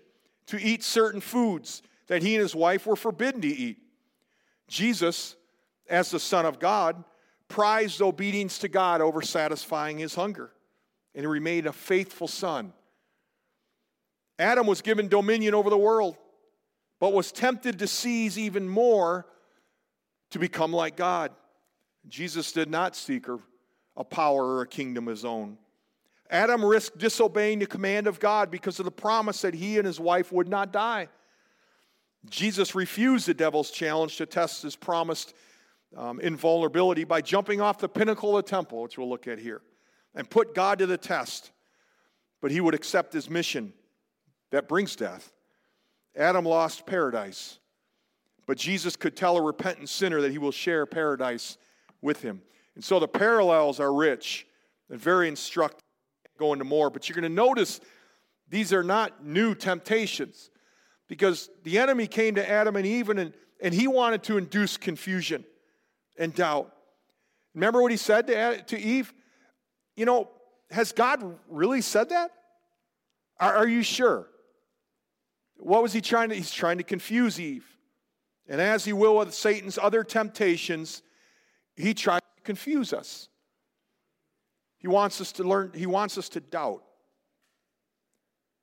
[0.47, 3.77] to eat certain foods that he and his wife were forbidden to eat.
[4.67, 5.35] Jesus,
[5.89, 7.03] as the Son of God,
[7.47, 10.51] prized obedience to God over satisfying his hunger,
[11.15, 12.73] and he remained a faithful son.
[14.37, 16.17] Adam was given dominion over the world,
[16.99, 19.25] but was tempted to seize even more
[20.31, 21.31] to become like God.
[22.07, 23.27] Jesus did not seek
[23.99, 25.57] a power or a kingdom of his own.
[26.31, 29.99] Adam risked disobeying the command of God because of the promise that he and his
[29.99, 31.09] wife would not die.
[32.29, 35.33] Jesus refused the devil's challenge to test his promised
[35.97, 39.61] um, invulnerability by jumping off the pinnacle of the temple, which we'll look at here,
[40.15, 41.51] and put God to the test.
[42.41, 43.73] But he would accept his mission
[44.51, 45.31] that brings death.
[46.15, 47.59] Adam lost paradise.
[48.45, 51.57] But Jesus could tell a repentant sinner that he will share paradise
[52.01, 52.41] with him.
[52.79, 54.47] And so the parallels are rich
[54.89, 55.83] and very instructive.
[56.37, 57.81] Go into more, but you're going to notice
[58.47, 60.49] these are not new temptations
[61.09, 65.43] because the enemy came to Adam and Eve and, and he wanted to induce confusion
[66.17, 66.71] and doubt.
[67.53, 69.13] Remember what he said to, to Eve?
[69.97, 70.29] You know,
[70.71, 72.31] has God really said that?
[73.41, 74.25] Are, are you sure?
[75.57, 76.35] What was he trying to?
[76.35, 77.65] He's trying to confuse Eve.
[78.47, 81.01] And as he will with Satan's other temptations,
[81.75, 83.29] he tried confuse us.
[84.79, 86.83] He wants us to learn, he wants us to doubt.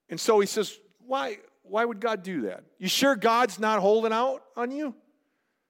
[0.08, 0.76] And so he says,
[1.06, 2.64] Why, why would God do that?
[2.80, 4.92] You sure God's not holding out on you?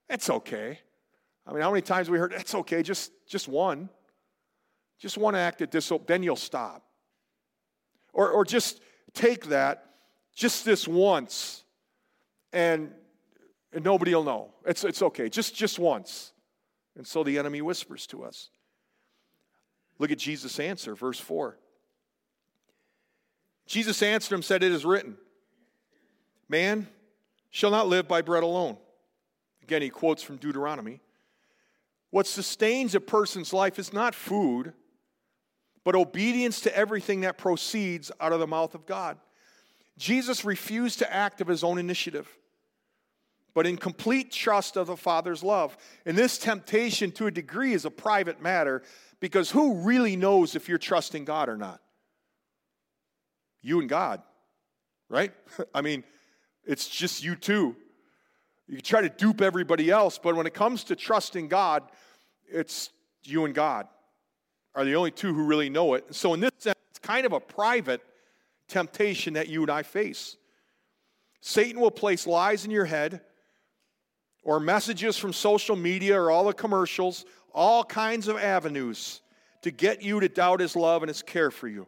[0.09, 0.79] That's okay.
[1.47, 3.91] I mean, how many times we heard, that's okay, just, just one.
[4.99, 6.87] Just one act of disobedience, then you'll stop.
[8.15, 8.81] Or, or just
[9.13, 9.91] take that,
[10.35, 11.65] just this once,
[12.51, 12.93] and,
[13.75, 14.55] and nobody will know.
[14.65, 16.33] It's, it's okay, just, just once.
[16.97, 18.51] And so the enemy whispers to us.
[19.99, 21.59] Look at Jesus' answer, verse 4.
[23.67, 25.17] Jesus answered him, said, It is written,
[26.49, 26.89] Man
[27.51, 28.77] shall not live by bread alone.
[29.63, 31.01] Again, he quotes from Deuteronomy.
[32.11, 34.73] What sustains a person's life is not food,
[35.85, 39.19] but obedience to everything that proceeds out of the mouth of God.
[39.99, 42.29] Jesus refused to act of his own initiative,
[43.57, 45.79] but in complete trust of the Father's love.
[46.05, 48.83] And this temptation, to a degree, is a private matter
[49.19, 51.81] because who really knows if you're trusting God or not?
[53.63, 54.21] You and God,
[55.09, 55.33] right?
[55.75, 56.05] I mean,
[56.67, 57.75] it's just you two.
[58.69, 61.83] You try to dupe everybody else, but when it comes to trusting God,
[62.47, 62.91] it's
[63.23, 63.89] you and God
[64.75, 66.15] are the only two who really know it.
[66.15, 68.03] So, in this sense, it's kind of a private
[68.69, 70.37] temptation that you and I face.
[71.41, 73.23] Satan will place lies in your head
[74.47, 79.21] or messages from social media or all the commercials, all kinds of avenues
[79.63, 81.85] to get you to doubt his love and his care for you.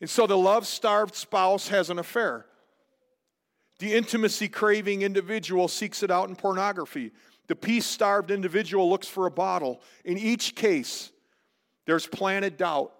[0.00, 2.46] And so the love starved spouse has an affair.
[3.78, 7.12] The intimacy craving individual seeks it out in pornography.
[7.46, 9.80] The peace starved individual looks for a bottle.
[10.04, 11.12] In each case,
[11.86, 12.92] there's planted doubt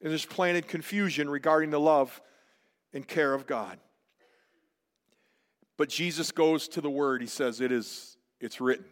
[0.00, 2.22] and there's planted confusion regarding the love
[2.94, 3.78] and care of God.
[5.76, 7.20] But Jesus goes to the word.
[7.20, 8.86] He says, It is, it's written.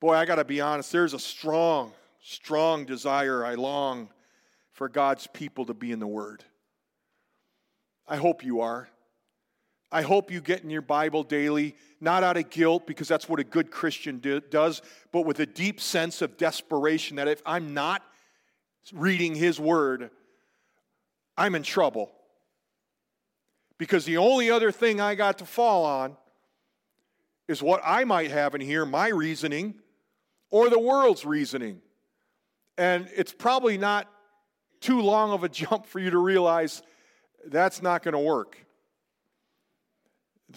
[0.00, 3.44] Boy, I got to be honest, there's a strong, strong desire.
[3.44, 4.10] I long
[4.72, 6.44] for God's people to be in the Word.
[8.06, 8.88] I hope you are.
[9.90, 13.40] I hope you get in your Bible daily, not out of guilt, because that's what
[13.40, 17.74] a good Christian do, does, but with a deep sense of desperation that if I'm
[17.74, 18.02] not
[18.92, 20.10] reading His Word,
[21.36, 22.12] I'm in trouble.
[23.78, 26.16] Because the only other thing I got to fall on
[27.46, 29.76] is what I might have in here, my reasoning,
[30.50, 31.80] or the world's reasoning.
[32.76, 34.08] And it's probably not
[34.80, 36.82] too long of a jump for you to realize
[37.46, 38.58] that's not going to work.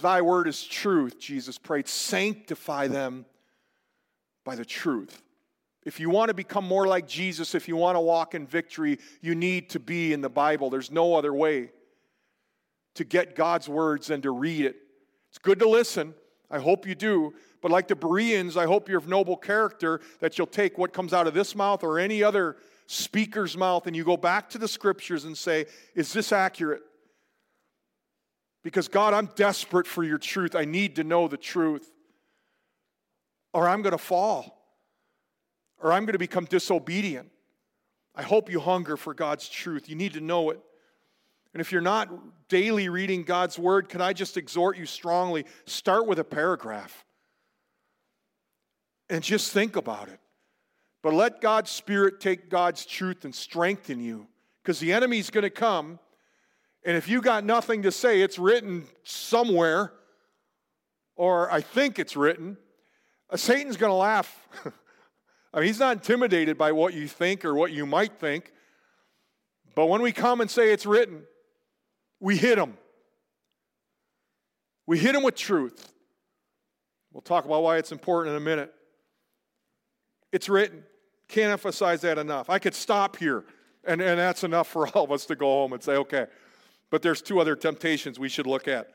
[0.01, 1.87] Thy word is truth, Jesus prayed.
[1.87, 3.25] Sanctify them
[4.43, 5.21] by the truth.
[5.83, 8.99] If you want to become more like Jesus, if you want to walk in victory,
[9.19, 10.69] you need to be in the Bible.
[10.69, 11.71] There's no other way
[12.95, 14.75] to get God's words and to read it.
[15.29, 16.13] It's good to listen.
[16.49, 17.33] I hope you do.
[17.61, 21.13] But like the Bereans, I hope you're of noble character that you'll take what comes
[21.13, 24.67] out of this mouth or any other speaker's mouth and you go back to the
[24.67, 25.65] scriptures and say,
[25.95, 26.81] Is this accurate?
[28.63, 30.55] Because, God, I'm desperate for your truth.
[30.55, 31.89] I need to know the truth.
[33.53, 34.57] Or I'm going to fall.
[35.79, 37.29] Or I'm going to become disobedient.
[38.13, 39.89] I hope you hunger for God's truth.
[39.89, 40.59] You need to know it.
[41.53, 42.09] And if you're not
[42.47, 45.45] daily reading God's word, can I just exhort you strongly?
[45.65, 47.05] Start with a paragraph
[49.09, 50.19] and just think about it.
[51.03, 54.27] But let God's Spirit take God's truth and strengthen you
[54.63, 55.99] because the enemy's going to come.
[56.85, 59.91] And if you got nothing to say, it's written somewhere,
[61.15, 62.57] or I think it's written,
[63.29, 64.47] uh, Satan's going to laugh.
[65.53, 68.51] I mean, he's not intimidated by what you think or what you might think.
[69.75, 71.23] But when we come and say it's written,
[72.21, 72.77] we hit him.
[74.85, 75.91] We hit him with truth.
[77.11, 78.73] We'll talk about why it's important in a minute.
[80.31, 80.83] It's written.
[81.27, 82.49] Can't emphasize that enough.
[82.49, 83.43] I could stop here,
[83.83, 86.27] and, and that's enough for all of us to go home and say, okay.
[86.89, 88.91] But there's two other temptations we should look at.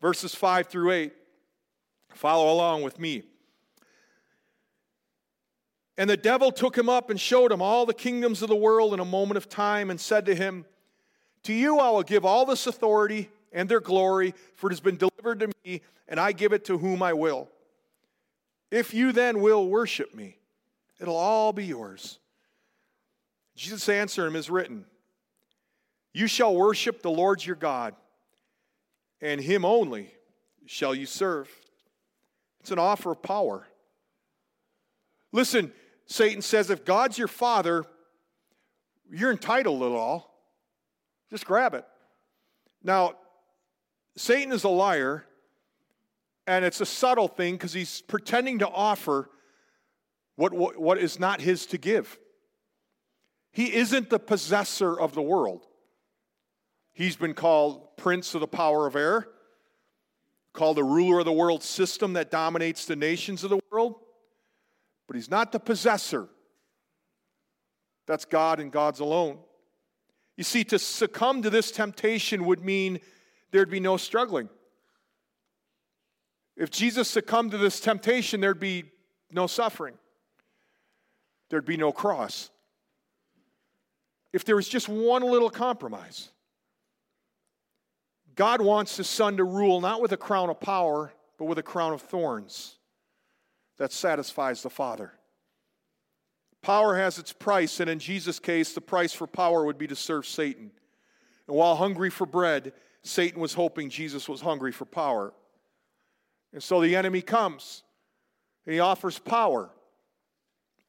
[0.00, 1.12] Verses 5 through 8.
[2.14, 3.22] Follow along with me.
[5.96, 8.94] And the devil took him up and showed him all the kingdoms of the world
[8.94, 10.64] in a moment of time and said to him,
[11.44, 14.96] To you I will give all this authority and their glory, for it has been
[14.96, 17.48] delivered to me, and I give it to whom I will.
[18.70, 20.38] If you then will worship me,
[21.00, 22.18] It'll all be yours.
[23.54, 24.84] Jesus' answer him is written
[26.12, 27.94] You shall worship the Lord your God,
[29.20, 30.12] and him only
[30.66, 31.48] shall you serve.
[32.60, 33.66] It's an offer of power.
[35.32, 35.72] Listen,
[36.06, 37.84] Satan says if God's your father,
[39.10, 40.37] you're entitled to it all.
[41.30, 41.84] Just grab it.
[42.82, 43.14] Now,
[44.16, 45.24] Satan is a liar,
[46.46, 49.30] and it's a subtle thing because he's pretending to offer
[50.36, 52.18] what, what, what is not his to give.
[53.52, 55.66] He isn't the possessor of the world.
[56.92, 59.28] He's been called prince of the power of air,
[60.52, 63.96] called the ruler of the world system that dominates the nations of the world,
[65.06, 66.28] but he's not the possessor.
[68.06, 69.38] That's God and God's alone.
[70.38, 73.00] You see, to succumb to this temptation would mean
[73.50, 74.48] there'd be no struggling.
[76.56, 78.84] If Jesus succumbed to this temptation, there'd be
[79.32, 79.94] no suffering,
[81.50, 82.50] there'd be no cross.
[84.32, 86.30] If there was just one little compromise,
[88.36, 91.64] God wants his son to rule not with a crown of power, but with a
[91.64, 92.76] crown of thorns
[93.78, 95.17] that satisfies the Father.
[96.62, 99.96] Power has its price, and in Jesus' case, the price for power would be to
[99.96, 100.70] serve Satan.
[101.46, 105.32] And while hungry for bread, Satan was hoping Jesus was hungry for power.
[106.52, 107.82] And so the enemy comes
[108.66, 109.70] and he offers power,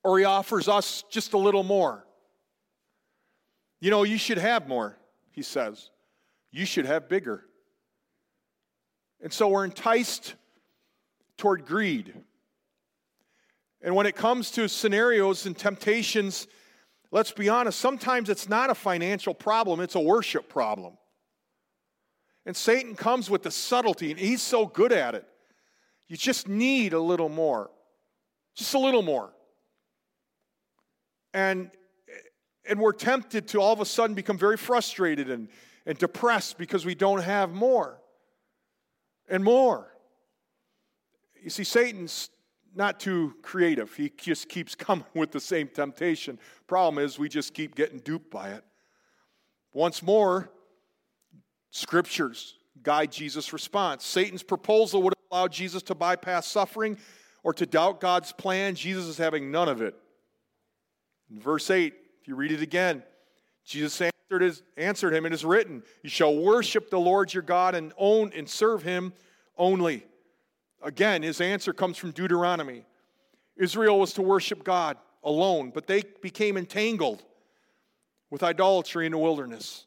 [0.04, 2.06] or he offers us just a little more.
[3.80, 4.98] You know, you should have more,
[5.32, 5.90] he says.
[6.52, 7.46] You should have bigger.
[9.22, 10.36] And so we're enticed
[11.38, 12.14] toward greed.
[13.82, 16.48] And when it comes to scenarios and temptations,
[17.12, 20.98] let's be honest, sometimes it's not a financial problem, it's a worship problem.
[22.46, 25.26] And Satan comes with the subtlety, and he's so good at it.
[26.08, 27.70] You just need a little more,
[28.56, 29.32] just a little more.
[31.34, 31.70] And,
[32.68, 35.48] and we're tempted to all of a sudden become very frustrated and,
[35.86, 38.02] and depressed because we don't have more
[39.28, 39.94] and more.
[41.42, 42.30] You see, Satan's
[42.76, 43.94] not too creative.
[43.96, 46.40] He just keeps coming with the same temptation.
[46.68, 48.64] Problem is, we just keep getting duped by it.
[49.74, 50.50] Once more,
[51.72, 54.06] scriptures guide Jesus' response.
[54.06, 56.98] Satan's proposal would allow Jesus to bypass suffering
[57.44, 58.76] or to doubt God's plan.
[58.76, 59.96] Jesus is having none of it.
[61.32, 63.04] In verse 8, if you read it again,
[63.66, 67.76] Jesus answered, his, answered him, It is written, You shall worship the Lord your God
[67.76, 69.14] and own and serve him
[69.58, 70.06] only.
[70.82, 72.86] Again, his answer comes from Deuteronomy.
[73.58, 77.24] Israel was to worship God alone, but they became entangled
[78.30, 79.86] with idolatry in the wilderness.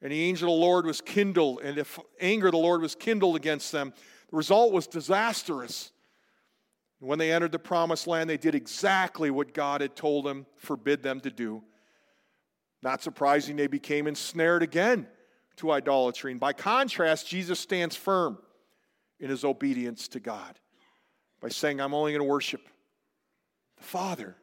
[0.00, 2.94] And the angel of the Lord was kindled, and if anger of the Lord was
[2.94, 3.92] kindled against them,
[4.30, 5.90] the result was disastrous.
[7.00, 11.02] when they entered the promised land, they did exactly what God had told them, forbid
[11.02, 11.64] them to do.
[12.80, 15.08] Not surprising, they became ensnared again
[15.56, 16.30] to idolatry.
[16.30, 18.38] And by contrast, Jesus stands firm
[19.22, 20.58] in his obedience to God
[21.40, 22.60] by saying, I'm only going to worship
[23.78, 24.36] the Father.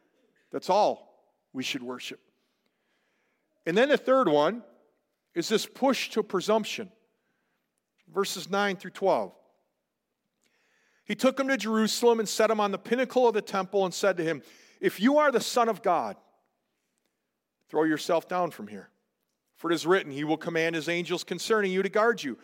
[0.52, 1.22] That's all
[1.54, 2.22] we should worship.
[3.66, 4.64] And then the third one
[5.36, 6.90] is this push to presumption.
[8.12, 9.34] Verses 9 through 12.
[11.04, 13.94] He took him to Jerusalem and set him on the pinnacle of the temple and
[13.94, 14.42] said to him,
[14.80, 16.16] If you are the Son of God,
[17.70, 18.90] throw yourself down from here.
[19.58, 22.38] For it is written, He will command His angels concerning you to guard you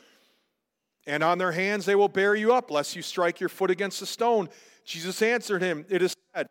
[1.05, 4.01] and on their hands they will bear you up, lest you strike your foot against
[4.01, 4.49] a stone.
[4.83, 6.47] Jesus answered him, It is said,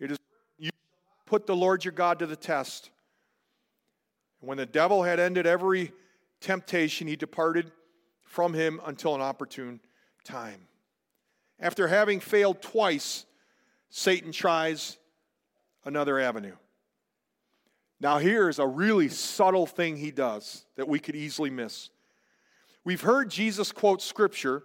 [0.00, 0.18] It is
[0.58, 0.70] you
[1.26, 2.90] put the Lord your God to the test.
[4.40, 5.92] And when the devil had ended every
[6.40, 7.70] temptation, he departed
[8.22, 9.80] from him until an opportune
[10.24, 10.66] time.
[11.60, 13.24] After having failed twice,
[13.90, 14.96] Satan tries
[15.84, 16.56] another avenue.
[18.00, 21.90] Now, here's a really subtle thing he does that we could easily miss.
[22.84, 24.62] We've heard Jesus quote scripture,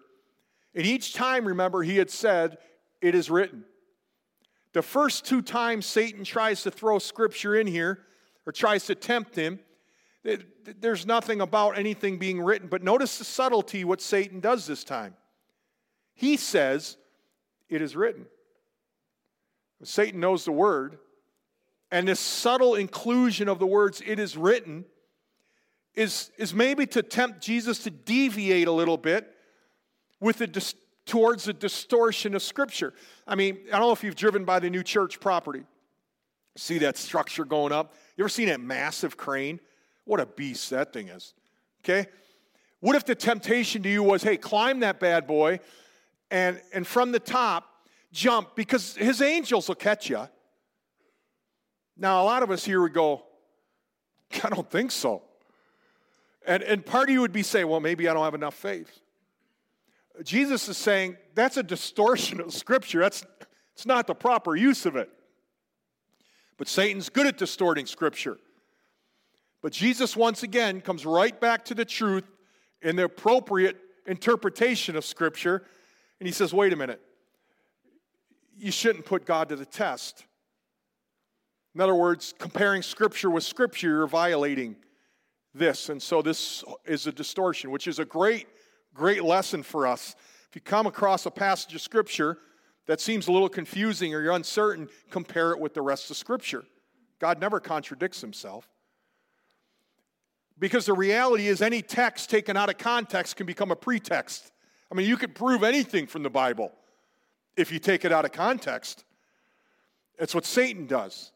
[0.73, 2.57] and each time, remember, he had said,
[3.01, 3.63] It is written.
[4.73, 7.99] The first two times Satan tries to throw scripture in here
[8.45, 9.59] or tries to tempt him,
[10.79, 12.67] there's nothing about anything being written.
[12.67, 15.15] But notice the subtlety what Satan does this time.
[16.13, 16.97] He says,
[17.69, 18.25] It is written.
[19.83, 20.97] Satan knows the word,
[21.91, 24.85] and this subtle inclusion of the words, It is written,
[25.97, 29.33] is, is maybe to tempt Jesus to deviate a little bit
[30.21, 30.75] with a dis-
[31.07, 32.93] towards the distortion of Scripture.
[33.25, 35.63] I mean, I don't know if you've driven by the new church property.
[36.55, 37.95] See that structure going up?
[38.15, 39.59] You ever seen that massive crane?
[40.05, 41.33] What a beast that thing is.
[41.83, 42.07] Okay?
[42.79, 45.59] What if the temptation to you was, hey, climb that bad boy
[46.29, 47.67] and, and from the top,
[48.11, 50.27] jump because his angels will catch you.
[51.97, 53.23] Now, a lot of us here would go,
[54.43, 55.23] I don't think so.
[56.47, 58.89] And, and part of you would be saying, well, maybe I don't have enough faith.
[60.23, 63.01] Jesus is saying that's a distortion of Scripture.
[63.01, 63.23] That's
[63.73, 65.09] it's not the proper use of it.
[66.57, 68.37] But Satan's good at distorting Scripture.
[69.61, 72.23] But Jesus, once again, comes right back to the truth
[72.81, 73.77] in the appropriate
[74.07, 75.65] interpretation of Scripture.
[76.19, 77.01] And he says, wait a minute.
[78.57, 80.25] You shouldn't put God to the test.
[81.75, 84.77] In other words, comparing Scripture with Scripture, you're violating
[85.57, 85.89] this.
[85.89, 88.47] And so this is a distortion, which is a great,
[88.93, 90.15] great lesson for us.
[90.49, 92.37] If you come across a passage of Scripture
[92.85, 96.63] that seems a little confusing or you're uncertain, compare it with the rest of Scripture.
[97.19, 98.69] God never contradicts himself.
[100.59, 104.51] Because the reality is, any text taken out of context can become a pretext.
[104.91, 106.71] I mean, you could prove anything from the Bible
[107.55, 109.03] if you take it out of context.
[110.17, 111.31] It's what Satan does.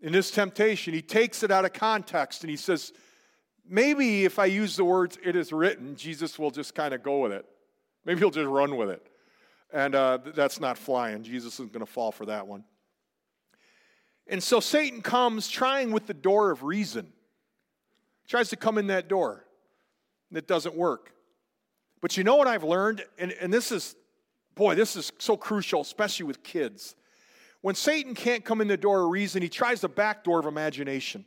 [0.00, 2.92] In this temptation, he takes it out of context and he says,
[3.68, 7.20] maybe if I use the words, it is written, Jesus will just kind of go
[7.20, 7.44] with it.
[8.04, 9.06] Maybe he'll just run with it.
[9.72, 11.22] And uh, that's not flying.
[11.22, 12.64] Jesus isn't going to fall for that one.
[14.26, 17.12] And so Satan comes trying with the door of reason
[18.26, 19.44] tries to come in that door,
[20.30, 21.12] and it doesn't work.
[22.00, 23.04] But you know what I've learned?
[23.18, 23.96] And, and this is,
[24.54, 26.96] boy, this is so crucial, especially with kids.
[27.60, 30.46] When Satan can't come in the door of reason, he tries the back door of
[30.46, 31.24] imagination.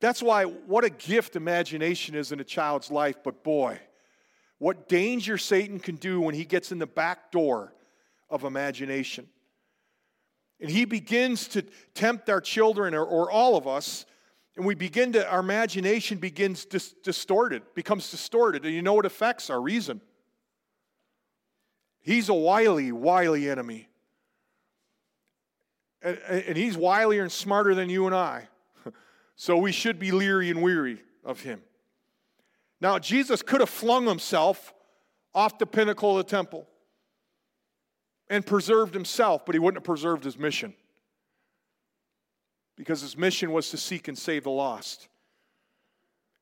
[0.00, 3.80] That's why, what a gift imagination is in a child's life, but boy,
[4.58, 7.74] what danger Satan can do when he gets in the back door
[8.30, 9.26] of imagination.
[10.60, 11.62] And he begins to
[11.94, 14.06] tempt our children or, or all of us
[14.58, 18.64] and we begin to, our imagination begins dis- distorted, becomes distorted.
[18.64, 20.00] And you know what affects our reason?
[22.00, 23.88] He's a wily, wily enemy.
[26.02, 28.48] And, and he's wilier and smarter than you and I.
[29.38, 31.62] So we should be leery and weary of him.
[32.80, 34.74] Now, Jesus could have flung himself
[35.32, 36.66] off the pinnacle of the temple
[38.28, 40.74] and preserved himself, but he wouldn't have preserved his mission
[42.76, 45.08] because his mission was to seek and save the lost.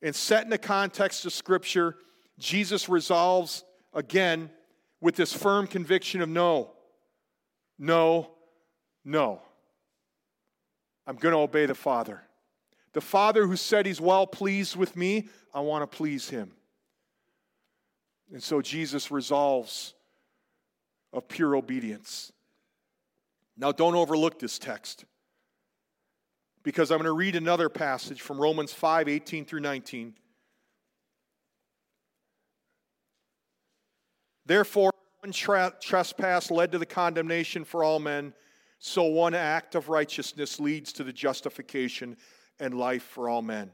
[0.01, 1.97] And set in the context of Scripture,
[2.39, 4.49] Jesus resolves again
[5.03, 6.73] with this firm conviction of no,
[7.79, 8.31] no,
[9.05, 9.43] no.
[11.07, 12.23] I'm going to obey the Father.
[12.97, 16.53] The Father who said he's well pleased with me, I want to please him.
[18.33, 19.93] And so Jesus resolves
[21.13, 22.33] of pure obedience.
[23.55, 25.05] Now, don't overlook this text
[26.63, 30.15] because I'm going to read another passage from Romans 5 18 through 19.
[34.47, 34.91] Therefore,
[35.21, 38.33] one tra- trespass led to the condemnation for all men,
[38.79, 42.17] so one act of righteousness leads to the justification
[42.59, 43.71] and life for all men.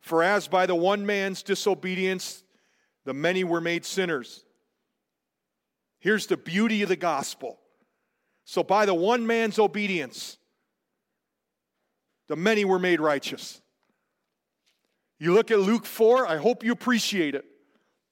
[0.00, 2.42] For as by the one man's disobedience
[3.04, 4.44] the many were made sinners.
[5.98, 7.58] Here's the beauty of the gospel.
[8.44, 10.36] So, by the one man's obedience,
[12.28, 13.60] the many were made righteous.
[15.18, 17.44] You look at Luke 4, I hope you appreciate it.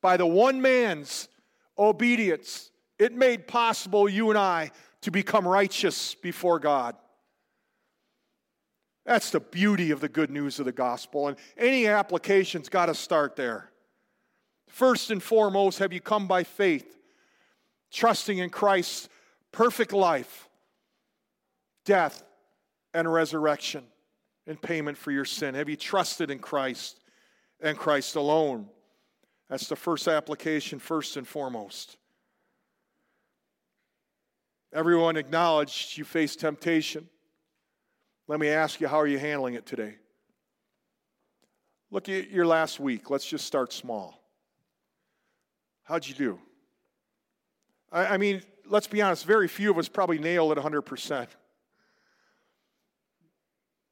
[0.01, 1.28] By the one man's
[1.76, 4.70] obedience, it made possible you and I
[5.03, 6.95] to become righteous before God.
[9.11, 11.26] That's the beauty of the good news of the gospel.
[11.26, 13.72] And any application's got to start there.
[14.68, 16.96] First and foremost, have you come by faith,
[17.90, 19.08] trusting in Christ's
[19.50, 20.48] perfect life,
[21.84, 22.22] death,
[22.94, 23.84] and resurrection?
[24.46, 25.54] in payment for your sin?
[25.54, 27.00] Have you trusted in Christ
[27.61, 28.68] and Christ alone?
[29.48, 31.96] That's the first application, first and foremost.
[34.72, 37.08] Everyone acknowledged you face temptation.
[38.31, 39.97] Let me ask you, how are you handling it today?
[41.91, 43.11] Look at your last week.
[43.11, 44.22] Let's just start small.
[45.83, 46.39] How'd you do?
[47.91, 51.26] I, I mean, let's be honest, very few of us probably nailed it 100%.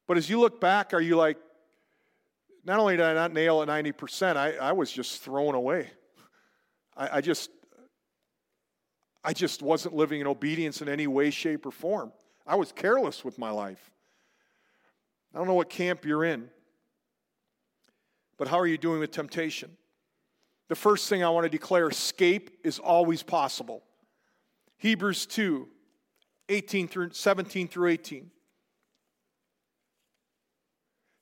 [0.07, 1.35] But as you look back, are you like,
[2.63, 5.91] not only did I not nail it 90%, I, I was just thrown away.
[6.95, 7.49] I, I just
[9.21, 12.13] I just wasn't living in obedience in any way, shape, or form.
[12.47, 13.91] I was careless with my life.
[15.33, 16.49] I don't know what camp you're in,
[18.37, 19.77] but how are you doing with temptation?
[20.69, 23.83] The first thing I want to declare escape is always possible.
[24.77, 25.67] Hebrews 2
[26.51, 28.31] 18 through 17 through 18.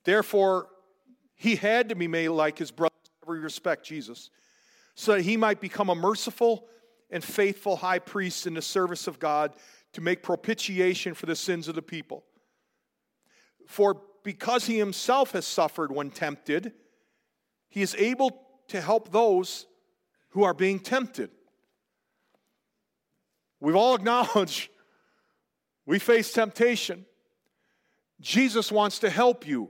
[0.06, 0.70] Therefore,
[1.36, 4.30] he had to be made like his brother in every respect, Jesus,
[4.96, 6.66] so that he might become a merciful
[7.10, 9.54] and faithful high priest in the service of God
[9.94, 12.24] to make propitiation for the sins of the people.
[13.68, 16.74] For because he himself has suffered when tempted,
[17.70, 19.66] he is able to help those
[20.30, 21.30] who are being tempted.
[23.60, 24.70] We've all acknowledged
[25.88, 27.06] We face temptation.
[28.20, 29.70] Jesus wants to help you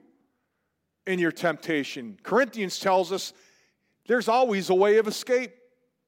[1.06, 2.18] in your temptation.
[2.24, 3.34] Corinthians tells us
[4.08, 5.52] there's always a way of escape.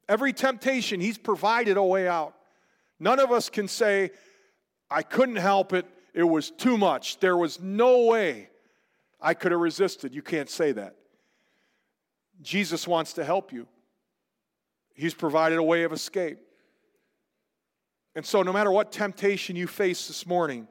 [0.10, 2.34] Every temptation, He's provided a way out.
[3.00, 4.10] None of us can say,
[4.90, 5.86] I couldn't help it.
[6.14, 7.20] It was too much.
[7.20, 8.50] There was no way
[9.22, 10.14] I could have resisted.
[10.14, 10.96] You can't say that.
[12.42, 13.68] Jesus wants to help you,
[14.94, 16.40] He's provided a way of escape.
[18.16, 20.68] And so, no matter what temptation you face this morning,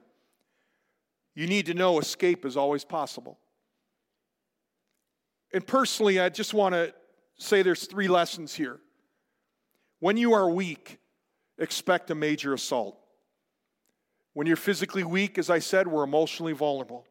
[1.34, 3.38] you need to know escape is always possible.
[5.54, 6.92] And personally, I just want to
[7.38, 8.80] say there's three lessons here.
[10.00, 10.98] When you are weak,
[11.58, 12.98] expect a major assault.
[14.38, 17.04] When you're physically weak, as I said, we're emotionally vulnerable.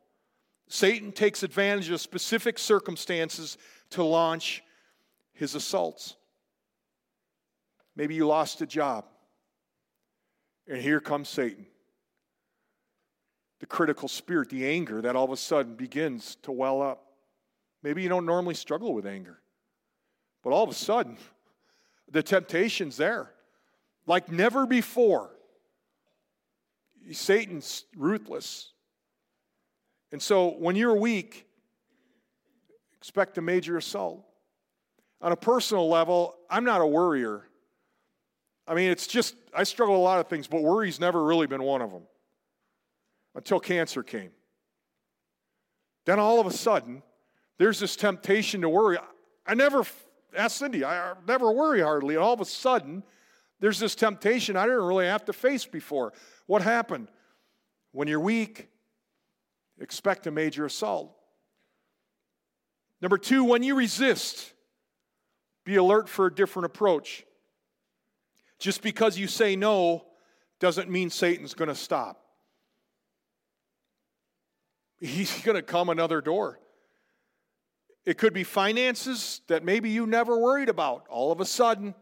[0.70, 3.58] Satan takes advantage of specific circumstances
[3.90, 4.64] to launch
[5.34, 6.16] his assaults.
[7.98, 9.04] Maybe you lost a job,
[10.70, 11.66] and here comes Satan.
[13.60, 17.12] The critical spirit, the anger that all of a sudden begins to well up.
[17.84, 19.42] Maybe you don't normally struggle with anger,
[20.46, 21.18] but all of a sudden,
[22.10, 23.34] the temptation's there
[24.06, 25.32] like never before.
[27.14, 28.72] Satan's ruthless.
[30.12, 31.46] And so when you're weak,
[32.98, 34.24] expect a major assault.
[35.22, 37.48] On a personal level, I'm not a worrier.
[38.68, 41.48] I mean, it's just, I struggle with a lot of things, but worry's never really
[41.48, 42.04] been one of them
[43.34, 44.32] until cancer came.
[46.06, 47.04] Then all of a sudden,
[47.58, 48.98] there's this temptation to worry.
[49.46, 49.84] I never,
[50.36, 52.16] ask Cindy, I never worry hardly.
[52.16, 53.04] And all of a sudden,
[53.60, 56.14] there's this temptation I didn't really have to face before.
[56.48, 57.10] What happened?
[57.92, 58.70] When you're weak,
[59.80, 61.16] expect a major assault.
[63.02, 64.54] Number two, when you resist,
[65.64, 67.26] be alert for a different approach.
[68.58, 70.06] Just because you say no
[70.60, 72.24] doesn't mean Satan's going to stop.
[75.00, 76.60] He's going to come another door.
[78.06, 81.06] It could be finances that maybe you never worried about.
[81.10, 81.94] All of a sudden,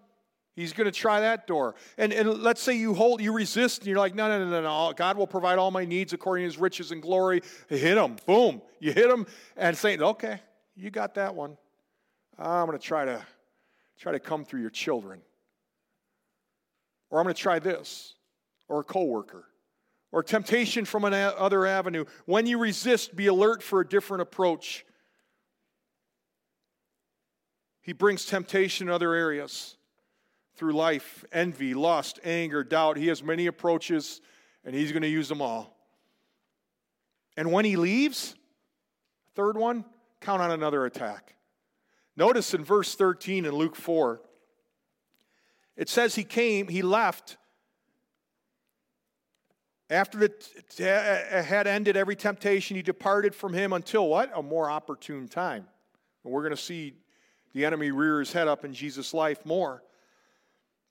[0.55, 1.75] He's going to try that door.
[1.97, 4.61] And, and let's say you hold, you resist, and you're like, no, no, no, no,
[4.61, 4.93] no.
[4.93, 7.41] God will provide all my needs according to his riches and glory.
[7.67, 8.15] hit him.
[8.25, 8.61] Boom.
[8.79, 9.27] You hit him
[9.57, 10.39] and say, okay,
[10.75, 11.57] you got that one.
[12.39, 13.25] I'm going to try to
[13.99, 15.19] try to come through your children.
[17.09, 18.13] Or I'm going to try this.
[18.69, 19.45] Or a coworker.
[20.13, 22.05] Or temptation from another avenue.
[22.25, 24.85] When you resist, be alert for a different approach.
[27.81, 29.75] He brings temptation in other areas
[30.55, 32.97] through life envy, lust, anger, doubt.
[32.97, 34.21] He has many approaches,
[34.63, 35.75] and he's going to use them all.
[37.37, 38.35] And when he leaves,
[39.35, 39.85] third one,
[40.21, 41.35] count on another attack.
[42.15, 44.21] Notice in verse 13 in Luke 4,
[45.75, 47.37] it says he came, he left.
[49.89, 50.49] After it
[50.79, 54.31] uh, had ended every temptation, he departed from him until what?
[54.33, 55.67] A more opportune time.
[56.23, 56.93] And we're going to see
[57.53, 59.83] the enemy rear his head up in Jesus' life more.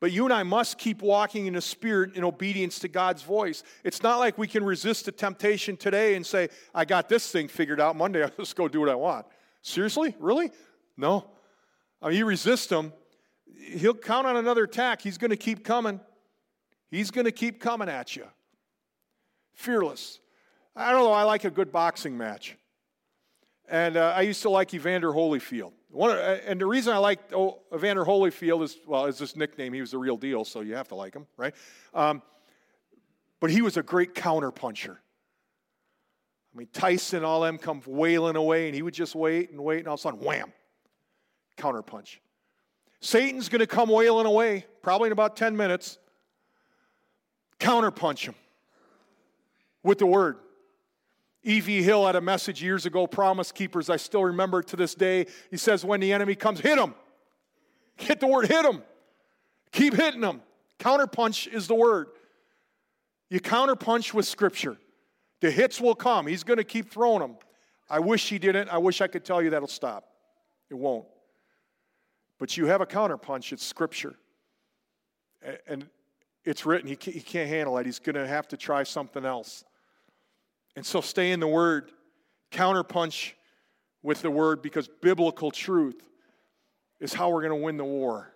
[0.05, 3.63] But you and I must keep walking in the Spirit in obedience to God's voice.
[3.85, 7.49] It's not like we can resist the temptation today and say, I got this thing
[7.49, 7.97] figured out.
[7.97, 9.25] Monday, I'll just go do what I want.
[9.63, 10.15] Seriously?
[10.19, 10.51] Really?
[10.99, 11.31] No.
[12.03, 12.93] I mean, you resist him,
[13.57, 15.01] he'll count on another attack.
[15.01, 15.99] He's going to keep coming.
[16.91, 18.27] He's going to keep coming at you.
[19.55, 20.21] Fearless.
[20.77, 22.59] I don't know, I like a good boxing match.
[23.71, 25.73] And uh, I used to like Evander Holyfield.
[25.95, 29.73] One, uh, and the reason I like oh, Evander Holyfield is, well, is this nickname.
[29.73, 31.55] He was the real deal, so you have to like him, right?
[31.95, 32.21] Um,
[33.39, 34.97] but he was a great counterpuncher.
[34.97, 39.79] I mean, Tyson, all them come wailing away, and he would just wait and wait,
[39.79, 40.53] and all of a sudden, wham,
[41.57, 42.19] counterpunch.
[43.01, 45.99] Satan's going to come wailing away, probably in about 10 minutes.
[47.61, 48.35] Counterpunch him
[49.85, 50.39] with the word.
[51.45, 51.83] E.V.
[51.83, 53.91] Hill had a message years ago, Promise Keepers.
[53.91, 55.27] I still remember it to this day.
[55.51, 56.95] He says, When the enemy comes, hit him.
[57.97, 58.83] Hit the word, hit him.
[59.71, 60.41] Keep hitting him.
[60.79, 62.09] Counterpunch is the word.
[63.29, 64.77] You counterpunch with Scripture.
[65.41, 66.27] The hits will come.
[66.27, 67.37] He's going to keep throwing them.
[67.91, 68.69] I wish he didn't.
[68.71, 70.09] I wish I could tell you that'll stop.
[70.71, 71.07] It won't.
[72.39, 73.53] But you have a counterpunch.
[73.53, 74.15] It's Scripture.
[75.67, 75.87] And
[76.45, 76.89] it's written.
[76.89, 77.87] He can't handle it.
[77.87, 79.65] He's going to have to try something else.
[80.77, 81.91] And so stay in the Word,
[82.51, 83.33] counterpunch
[84.03, 86.03] with the Word because biblical truth
[87.01, 88.35] is how we're going to win the war.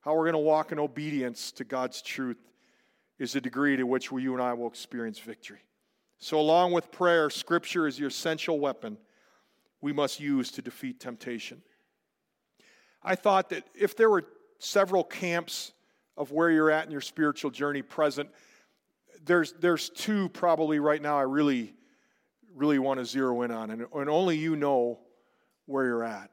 [0.00, 2.38] How we're going to walk in obedience to God's truth
[3.18, 5.60] is the degree to which you and I will experience victory.
[6.18, 8.98] So, along with prayer, Scripture is your essential weapon
[9.80, 11.62] we must use to defeat temptation.
[13.02, 14.24] I thought that if there were
[14.58, 15.72] several camps
[16.16, 18.28] of where you're at in your spiritual journey present,
[19.28, 21.74] there's, there's two probably right now I really,
[22.56, 24.98] really want to zero in on, and, and only you know
[25.66, 26.30] where you're at.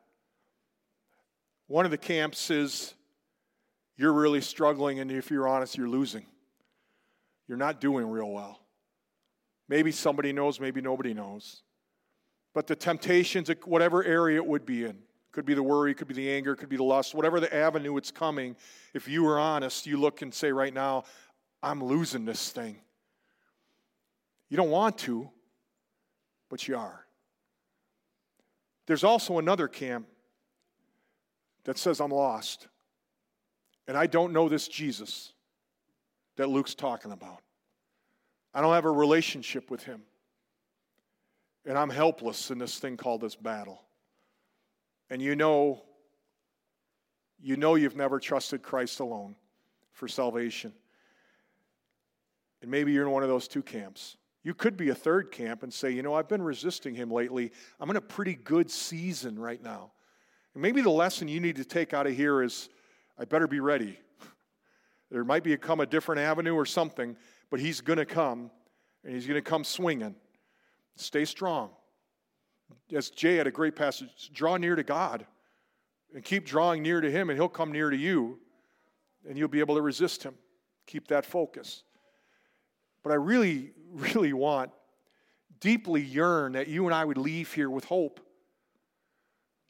[1.67, 2.93] One of the camps is
[3.97, 6.25] you're really struggling, and if you're honest, you're losing.
[7.47, 8.59] You're not doing real well.
[9.67, 11.63] Maybe somebody knows, maybe nobody knows.
[12.53, 14.99] But the temptations, whatever area it would be in,
[15.33, 17.97] could be the worry, could be the anger, could be the lust, whatever the avenue
[17.97, 18.55] it's coming,
[18.93, 21.03] if you are honest, you look and say, right now,
[21.61, 22.77] I'm losing this thing.
[24.49, 25.29] You don't want to,
[26.49, 27.05] but you are.
[28.85, 30.07] There's also another camp
[31.63, 32.67] that says, I'm lost.
[33.87, 35.33] And I don't know this Jesus
[36.37, 37.41] that Luke's talking about.
[38.53, 40.01] I don't have a relationship with him.
[41.65, 43.81] And I'm helpless in this thing called this battle.
[45.09, 45.83] And you know,
[47.41, 49.35] you know you've never trusted Christ alone
[49.91, 50.73] for salvation.
[52.61, 54.17] And maybe you're in one of those two camps.
[54.45, 57.51] You could be a third camp and say, you know, I've been resisting him lately.
[57.79, 59.91] I'm in a pretty good season right now.
[60.53, 62.69] And maybe the lesson you need to take out of here is
[63.17, 63.99] I better be ready.
[65.11, 67.15] There might be come a different avenue or something,
[67.51, 68.49] but he's going to come,
[69.03, 70.15] and he's going to come swinging.
[70.95, 71.69] Stay strong.
[72.91, 75.25] As Jay had a great passage, draw near to God
[76.13, 78.39] and keep drawing near to him, and he'll come near to you,
[79.29, 80.33] and you'll be able to resist him.
[80.87, 81.83] Keep that focus.
[83.05, 84.71] But I really, really want,
[85.59, 88.19] deeply yearn that you and I would leave here with hope.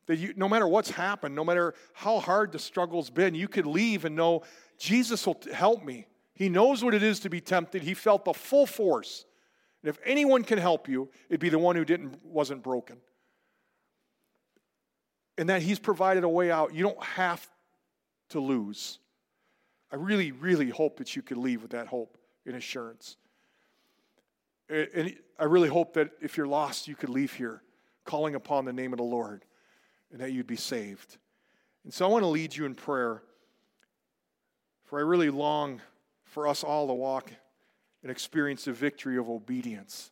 [0.07, 3.65] That you, no matter what's happened, no matter how hard the struggle's been, you could
[3.65, 4.43] leave and know
[4.77, 6.07] Jesus will help me.
[6.33, 7.81] He knows what it is to be tempted.
[7.81, 9.25] He felt the full force.
[9.81, 12.97] And if anyone can help you, it'd be the one who didn't wasn't broken.
[15.37, 16.73] And that he's provided a way out.
[16.73, 17.47] You don't have
[18.29, 18.99] to lose.
[19.91, 23.17] I really, really hope that you could leave with that hope and assurance.
[24.69, 27.61] And I really hope that if you're lost, you could leave here
[28.03, 29.43] calling upon the name of the Lord
[30.11, 31.17] and that you'd be saved.
[31.83, 33.21] And so I want to lead you in prayer.
[34.85, 35.81] For I really long
[36.23, 37.31] for us all to walk
[38.01, 40.11] and experience the victory of obedience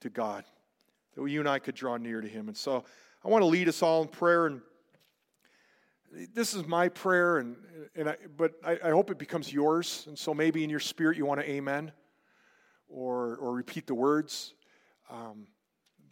[0.00, 0.44] to God,
[1.14, 2.48] that you and I could draw near to Him.
[2.48, 2.84] And so
[3.24, 4.46] I want to lead us all in prayer.
[4.46, 4.60] And
[6.34, 7.56] this is my prayer, and,
[7.96, 10.04] and I, but I, I hope it becomes yours.
[10.08, 11.92] And so maybe in your spirit you want to amen
[12.92, 14.54] or, or repeat the words.
[15.10, 15.46] Um,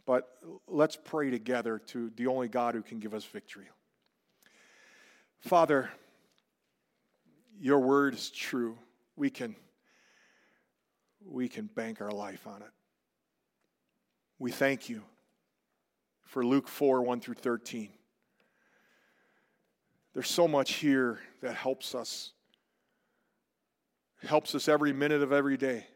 [0.07, 0.29] but
[0.67, 3.67] let's pray together to the only God who can give us victory.
[5.41, 5.91] Father,
[7.61, 8.77] your word is true.
[9.17, 9.55] We can,
[11.25, 12.71] we can bank our life on it.
[14.39, 15.03] We thank you
[16.25, 17.91] for Luke 4 1 through 13.
[20.15, 22.33] There's so much here that helps us,
[24.23, 25.87] helps us every minute of every day.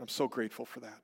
[0.00, 1.00] I'm so grateful for that.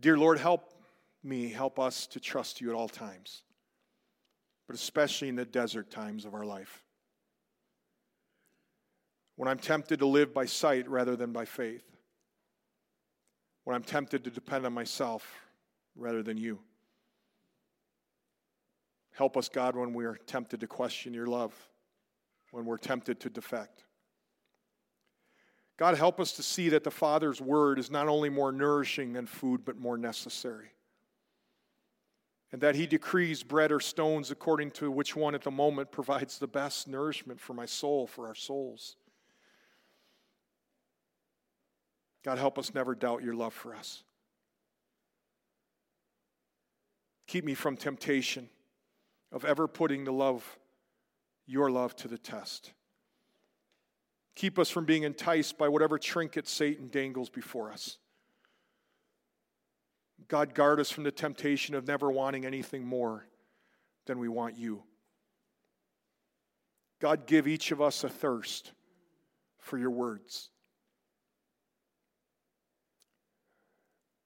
[0.00, 0.74] Dear Lord, help
[1.22, 3.42] me, help us to trust you at all times
[4.68, 6.84] but especially in the desert times of our life.
[9.34, 11.84] When I'm tempted to live by sight rather than by faith.
[13.64, 15.26] When I'm tempted to depend on myself
[15.96, 16.60] rather than you.
[19.12, 21.54] Help us, God, when we are tempted to question your love,
[22.50, 23.84] when we're tempted to defect.
[25.78, 29.26] God, help us to see that the Father's word is not only more nourishing than
[29.26, 30.72] food, but more necessary
[32.52, 36.38] and that he decrees bread or stones according to which one at the moment provides
[36.38, 38.96] the best nourishment for my soul, for our souls.
[42.24, 44.02] God, help us never doubt your love for us.
[47.26, 48.48] Keep me from temptation
[49.30, 50.58] of ever putting the love,
[51.46, 52.72] your love, to the test.
[54.38, 57.98] Keep us from being enticed by whatever trinket Satan dangles before us.
[60.28, 63.26] God, guard us from the temptation of never wanting anything more
[64.06, 64.84] than we want you.
[67.00, 68.70] God, give each of us a thirst
[69.58, 70.50] for your words.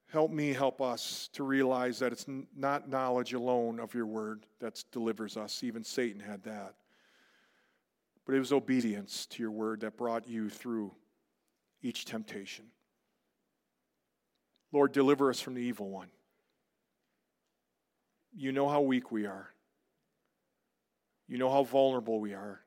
[0.08, 4.84] Help me, help us to realize that it's not knowledge alone of your word that
[4.92, 5.64] delivers us.
[5.64, 6.74] Even Satan had that.
[8.24, 10.94] But it was obedience to your word that brought you through
[11.82, 12.66] each temptation.
[14.72, 16.08] Lord, deliver us from the evil one.
[18.34, 19.50] You know how weak we are.
[21.28, 22.60] You know how vulnerable we are.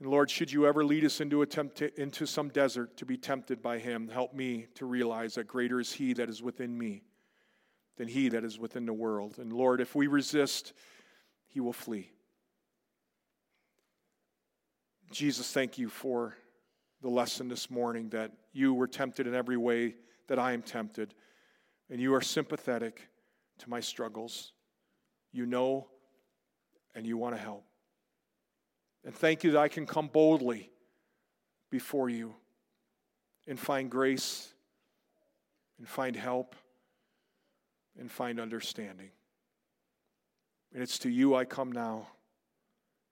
[0.00, 3.62] And Lord, should you ever lead us into, a into some desert to be tempted
[3.62, 7.04] by him, help me to realize that greater is he that is within me
[7.96, 9.38] than he that is within the world.
[9.38, 10.72] And Lord, if we resist,
[11.46, 12.13] he will flee.
[15.14, 16.34] Jesus, thank you for
[17.00, 19.94] the lesson this morning that you were tempted in every way
[20.26, 21.14] that I am tempted,
[21.88, 23.08] and you are sympathetic
[23.58, 24.50] to my struggles.
[25.30, 25.86] You know
[26.96, 27.64] and you want to help.
[29.04, 30.72] And thank you that I can come boldly
[31.70, 32.34] before you
[33.46, 34.52] and find grace
[35.78, 36.56] and find help
[37.96, 39.10] and find understanding.
[40.72, 42.08] And it's to you I come now,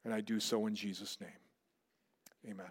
[0.05, 1.31] and I do so in Jesus' name.
[2.45, 2.67] Amen.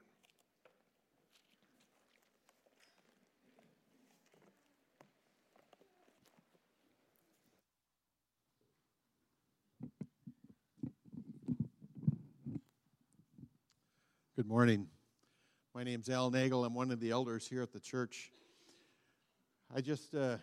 [14.35, 14.87] Good morning.
[15.73, 16.65] My name's Al Nagel.
[16.65, 18.31] I'm one of the elders here at the church.
[19.73, 20.35] I just uh,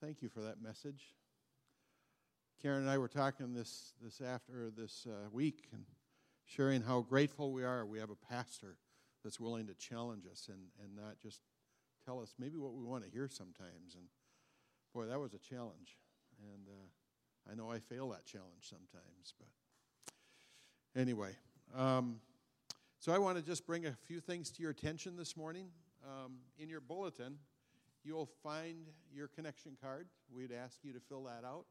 [0.00, 1.16] thank you for that message.
[2.62, 5.84] Karen and I were talking this this after this uh, week and
[6.50, 7.86] sharing how grateful we are.
[7.86, 8.76] We have a pastor
[9.22, 11.40] that's willing to challenge us and, and not just
[12.04, 13.94] tell us maybe what we want to hear sometimes.
[13.94, 14.04] And
[14.92, 15.98] boy, that was a challenge.
[16.42, 19.34] And uh, I know I fail that challenge sometimes.
[19.38, 21.30] But anyway.
[21.76, 22.16] Um,
[22.98, 25.68] so I want to just bring a few things to your attention this morning.
[26.04, 27.38] Um, in your bulletin,
[28.02, 30.08] you'll find your connection card.
[30.34, 31.66] We'd ask you to fill that out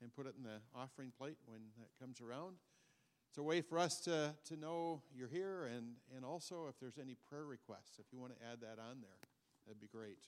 [0.00, 2.56] and put it in the offering plate when that comes around.
[3.30, 6.98] It's a way for us to, to know you're here and, and also if there's
[7.00, 9.20] any prayer requests, if you want to add that on there,
[9.64, 10.18] that'd be great.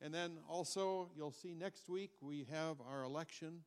[0.00, 3.62] And then also, you'll see next week we have our election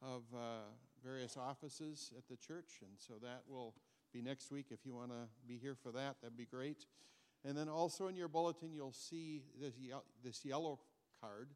[0.00, 0.60] of uh,
[1.04, 3.74] various offices at the church, and so that will
[4.14, 4.68] be next week.
[4.70, 6.86] If you want to be here for that, that'd be great.
[7.44, 9.92] And then also in your bulletin, you'll see this, ye-
[10.24, 10.80] this yellow
[11.20, 11.50] card,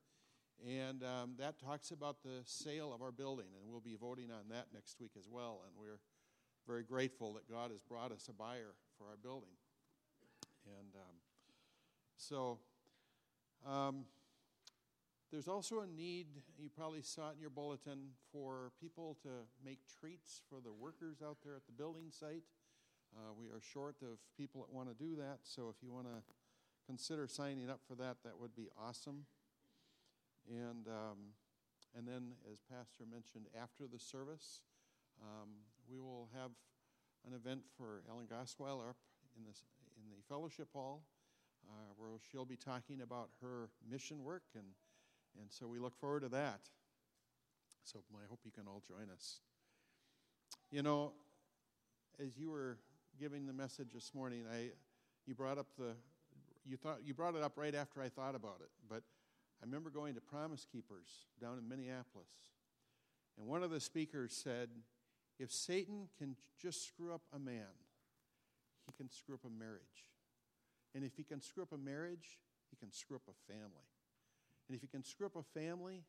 [0.66, 4.50] and um, that talks about the sale of our building, and we'll be voting on
[4.50, 5.62] that next week as well.
[5.64, 6.00] And we're
[6.66, 9.56] very grateful that God has brought us a buyer for our building.
[10.66, 11.16] And um,
[12.16, 12.58] so
[13.66, 14.04] um,
[15.30, 16.26] there's also a need,
[16.58, 19.28] you probably saw it in your bulletin, for people to
[19.64, 22.44] make treats for the workers out there at the building site.
[23.16, 26.06] Uh, we are short of people that want to do that, so if you want
[26.06, 26.22] to
[26.86, 29.26] consider signing up for that, that would be awesome.
[30.48, 31.34] And, um,
[31.96, 34.60] and then, as Pastor mentioned, after the service,
[35.22, 35.48] um,
[35.90, 36.50] we will have
[37.26, 38.96] an event for Ellen Gosweiler up
[39.36, 39.62] in, this,
[39.96, 41.02] in the fellowship hall
[41.68, 44.66] uh, where she'll be talking about her mission work and
[45.40, 46.60] and so we look forward to that.
[47.84, 49.40] So I hope you can all join us.
[50.70, 51.12] You know,
[52.20, 52.78] as you were
[53.18, 54.70] giving the message this morning, I
[55.26, 55.94] you brought up the
[56.64, 59.02] you thought you brought it up right after I thought about it, but
[59.62, 62.30] I remember going to Promise Keepers down in Minneapolis.
[63.36, 64.68] And one of the speakers said,
[65.38, 67.74] if Satan can just screw up a man,
[68.86, 70.06] he can screw up a marriage.
[70.94, 72.38] And if he can screw up a marriage,
[72.70, 73.88] he can screw up a family.
[74.68, 76.04] And if he can screw up a family,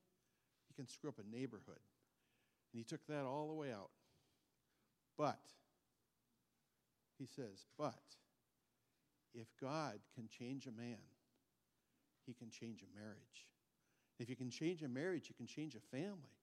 [0.68, 1.82] he can screw up a neighborhood.
[2.74, 3.90] And he took that all the way out.
[5.18, 5.40] But,
[7.18, 7.96] he says, but
[9.34, 10.98] if God can change a man,
[12.26, 13.48] he can change a marriage.
[14.20, 16.35] If he can change a marriage, he can change a family.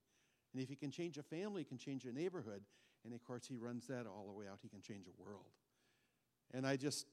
[0.53, 2.62] And if he can change a family, he can change a neighborhood.
[3.05, 4.59] And of course, he runs that all the way out.
[4.62, 5.47] He can change a world.
[6.53, 7.07] And I just,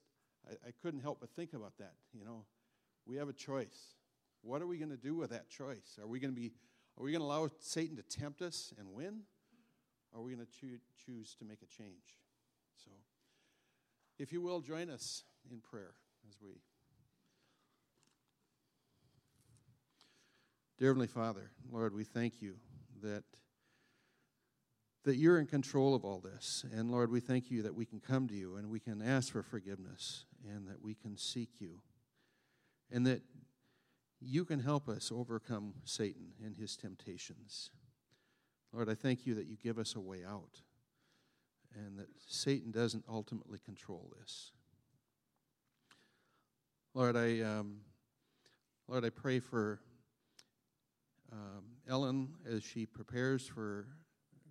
[0.48, 1.94] I, I couldn't help but think about that.
[2.14, 2.44] You know,
[3.06, 3.96] we have a choice.
[4.42, 5.98] What are we going to do with that choice?
[6.02, 6.52] Are we going to be
[7.00, 9.22] are we going to allow Satan to tempt us and win?
[10.12, 12.18] Or are we going to choo- choose to make a change?
[12.84, 12.92] So,
[14.18, 15.94] if you will, join us in prayer
[16.28, 16.62] as we.
[20.78, 22.56] Dear Heavenly Father, Lord, we thank you
[23.04, 23.24] that,
[25.06, 26.66] that you're in control of all this.
[26.74, 29.32] And Lord, we thank you that we can come to you and we can ask
[29.32, 31.82] for forgiveness and that we can seek you.
[32.92, 33.22] And that
[34.20, 37.72] you can help us overcome Satan and his temptations.
[38.74, 40.62] Lord, I thank you that you give us a way out
[41.76, 44.52] and that Satan doesn't ultimately control this.
[46.94, 47.78] Lord, I, um,
[48.88, 49.80] Lord, I pray for
[51.32, 53.88] um, Ellen as she prepares for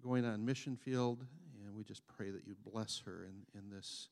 [0.02, 1.24] going on mission field,
[1.64, 4.08] and we just pray that you bless her in, in this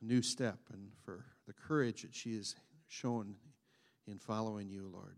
[0.00, 2.56] new step and for the courage that she has
[2.88, 3.36] shown
[4.06, 5.16] in following you, Lord.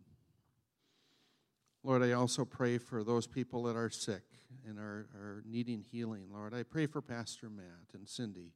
[1.82, 4.22] Lord, I also pray for those people that are sick
[4.66, 6.28] and are, are needing healing.
[6.32, 8.52] Lord, I pray for Pastor Matt and Cindy,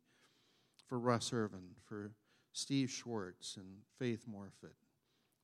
[0.86, 2.12] for Russ Irvin, for
[2.52, 3.66] Steve Schwartz and
[3.98, 4.76] Faith Morfitt,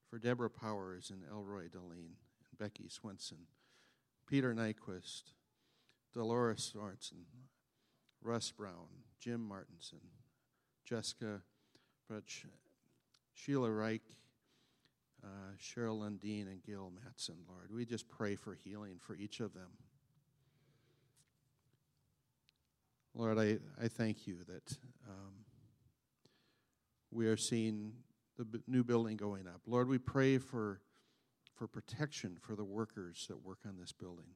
[0.08, 2.16] for Deborah Powers and Elroy Deline
[2.58, 3.46] Becky Swenson,
[4.26, 5.32] Peter Nyquist,
[6.12, 7.24] Dolores Sorensen,
[8.22, 8.88] Russ Brown,
[9.20, 10.00] Jim Martinson,
[10.84, 11.42] Jessica
[12.10, 12.46] Brutch,
[13.32, 14.02] Sheila Reich,
[15.22, 17.70] uh, Cheryl Lundeen, and Gail Matson, Lord.
[17.74, 19.70] We just pray for healing for each of them.
[23.14, 24.76] Lord, I, I thank you that
[25.08, 25.32] um,
[27.10, 27.92] we are seeing
[28.36, 29.60] the b- new building going up.
[29.66, 30.80] Lord, we pray for,
[31.54, 34.34] for protection for the workers that work on this building.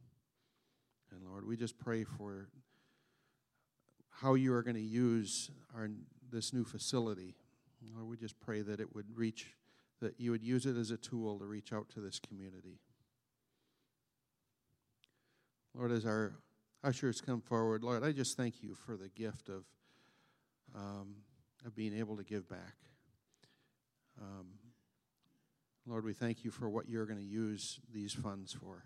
[1.10, 2.48] And Lord, we just pray for
[4.10, 5.88] how you are going to use our,
[6.30, 7.34] this new facility.
[7.94, 9.54] Lord, we just pray that it would reach,
[10.00, 12.80] that you would use it as a tool to reach out to this community.
[15.74, 16.34] Lord, as our
[16.82, 19.64] ushers come forward, Lord, I just thank you for the gift of,
[20.74, 21.14] um,
[21.64, 22.74] of being able to give back.
[24.20, 24.46] Um,
[25.88, 28.84] Lord, we thank you for what you're going to use these funds for.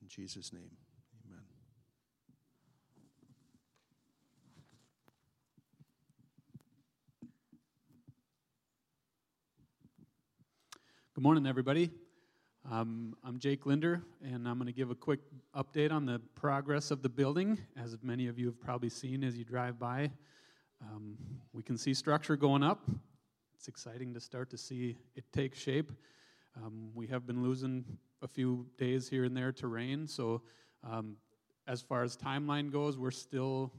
[0.00, 0.70] In Jesus' name,
[1.26, 1.42] amen.
[11.12, 11.90] Good morning, everybody.
[12.70, 15.18] Um, I'm Jake Linder, and I'm going to give a quick
[15.56, 17.58] update on the progress of the building.
[17.76, 20.12] As many of you have probably seen as you drive by,
[20.80, 21.18] um,
[21.52, 22.88] we can see structure going up.
[23.58, 25.90] It's exciting to start to see it take shape.
[26.56, 27.84] Um, we have been losing
[28.22, 30.42] a few days here and there to rain, so
[30.84, 31.16] um,
[31.66, 33.72] as far as timeline goes, we're still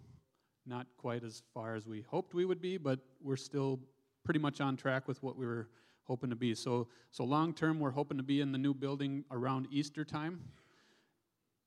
[0.66, 3.80] not quite as far as we hoped we would be, but we're still
[4.26, 5.70] pretty much on track with what we were
[6.04, 6.54] hoping to be.
[6.56, 10.42] So, so long term, we're hoping to be in the new building around Easter time.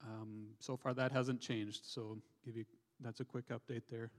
[0.02, 1.86] Um, so far, that hasn't changed.
[1.86, 2.66] So, give you
[3.00, 4.10] that's a quick update there.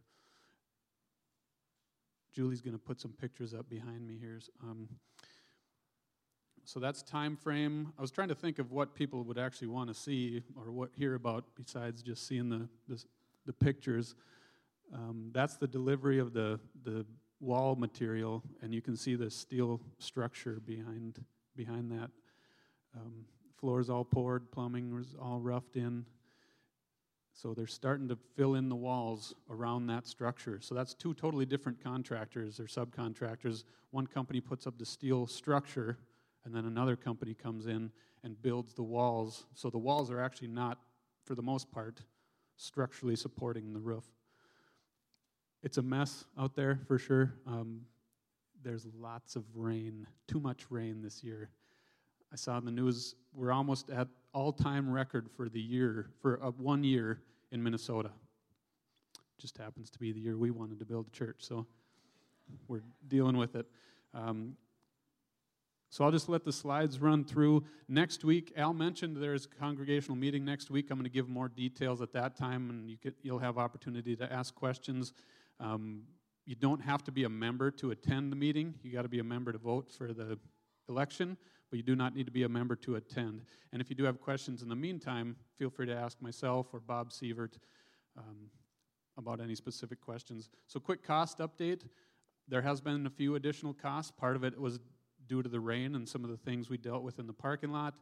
[2.33, 4.39] Julie's going to put some pictures up behind me here.
[4.61, 4.89] Um,
[6.65, 7.93] so that's time frame.
[7.97, 10.89] I was trying to think of what people would actually want to see or what
[10.95, 13.03] hear about besides just seeing the the,
[13.45, 14.15] the pictures.
[14.93, 17.05] Um, that's the delivery of the the
[17.39, 21.23] wall material, and you can see the steel structure behind
[21.55, 22.09] behind that.
[22.95, 23.25] Um,
[23.59, 26.05] floors all poured, plumbing was all roughed in.
[27.33, 30.59] So they're starting to fill in the walls around that structure.
[30.61, 33.63] So that's two totally different contractors or subcontractors.
[33.91, 35.97] One company puts up the steel structure,
[36.45, 37.91] and then another company comes in
[38.23, 39.45] and builds the walls.
[39.55, 40.77] So the walls are actually not,
[41.25, 42.01] for the most part,
[42.55, 44.05] structurally supporting the roof
[45.63, 47.33] it's a mess out there for sure.
[47.47, 47.81] Um,
[48.63, 51.49] there's lots of rain, too much rain this year.
[52.31, 56.51] I saw in the news we're almost at all-time record for the year for uh,
[56.51, 58.11] one year in Minnesota.
[59.39, 61.65] Just happens to be the year we wanted to build a church, so
[62.67, 63.65] we're dealing with it.
[64.13, 64.55] Um,
[65.89, 67.65] so I'll just let the slides run through.
[67.87, 70.89] Next week, Al mentioned there's a congregational meeting next week.
[70.89, 74.33] I'm going to give more details at that time, and you will have opportunity to
[74.33, 75.13] ask questions.
[75.59, 76.01] Um,
[76.45, 78.73] you don't have to be a member to attend the meeting.
[78.81, 80.39] You got to be a member to vote for the
[80.89, 81.37] election,
[81.73, 83.41] but you do not need to be a member to attend.
[83.71, 86.79] And if you do have questions in the meantime, feel free to ask myself or
[86.79, 87.57] Bob Sievert
[88.15, 88.51] um,
[89.17, 90.51] about any specific questions.
[90.67, 91.81] So, quick cost update.
[92.47, 94.11] There has been a few additional costs.
[94.11, 94.81] Part of it was
[95.27, 97.71] due to the rain and some of the things we dealt with in the parking
[97.71, 97.95] lot,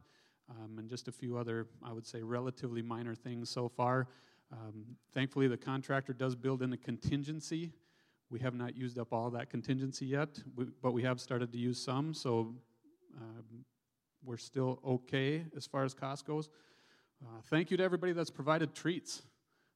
[0.50, 4.06] um, and just a few other, I would say, relatively minor things so far.
[4.52, 4.84] Um,
[5.14, 7.72] thankfully, the contractor does build in a contingency.
[8.28, 11.58] We have not used up all that contingency yet, we, but we have started to
[11.58, 12.54] use some, so
[13.20, 13.64] um,
[14.24, 16.48] we're still okay as far as cost goes.
[17.22, 19.22] Uh, thank you to everybody that's provided treats.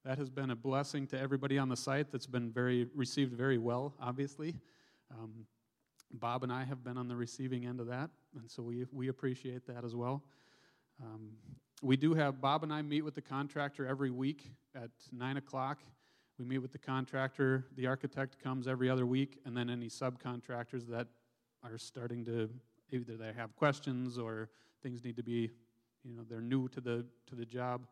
[0.05, 2.13] That has been a blessing to everybody on the site.
[2.13, 4.55] That's been very received very well, obviously.
[5.11, 5.47] Um,
[6.13, 9.09] Bob and I have been on the receiving end of that, and so we, we
[9.09, 10.23] appreciate that as well.
[11.03, 11.33] Um,
[11.83, 15.79] we do have Bob and I meet with the contractor every week at 9 o'clock.
[16.39, 17.67] We meet with the contractor.
[17.77, 21.09] The architect comes every other week, and then any subcontractors that
[21.65, 22.49] are starting to
[22.91, 24.49] either they have questions or
[24.83, 25.51] things need to be,
[26.05, 27.87] you know, they're new to the to the job.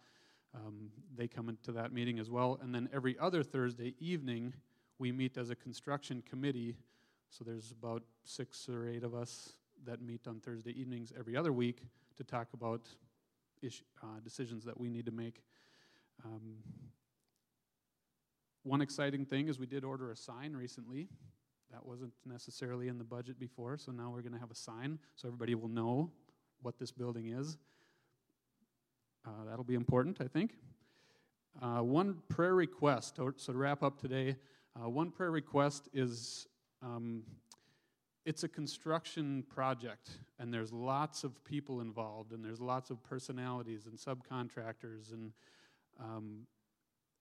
[0.55, 2.59] Um, they come into that meeting as well.
[2.63, 4.55] And then every other Thursday evening,
[4.99, 6.77] we meet as a construction committee.
[7.29, 9.55] So there's about six or eight of us
[9.85, 11.83] that meet on Thursday evenings every other week
[12.17, 12.89] to talk about
[13.63, 15.43] issue, uh, decisions that we need to make.
[16.25, 16.57] Um,
[18.63, 21.09] one exciting thing is we did order a sign recently.
[21.75, 24.97] That wasn't necessarily in the budget before, so now we're going to have a sign
[25.17, 26.09] so everybody will know
[26.63, 27.59] what this building is.
[29.27, 30.53] Uh, that'll be important, I think.
[31.61, 34.37] Uh, one prayer request, so to wrap up today,
[34.81, 36.47] uh, one prayer request is
[36.81, 37.25] um,
[38.25, 43.87] it's a construction project, and there's lots of people involved, and there's lots of personalities
[43.87, 45.33] and subcontractors, and
[45.99, 46.47] um,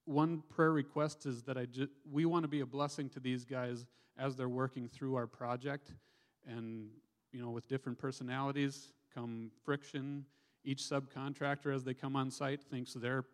[0.05, 3.45] one prayer request is that I ju- we want to be a blessing to these
[3.45, 3.85] guys
[4.17, 5.93] as they're working through our project,
[6.47, 6.89] and
[7.31, 10.25] you know, with different personalities come friction.
[10.65, 13.25] Each subcontractor, as they come on site, thinks their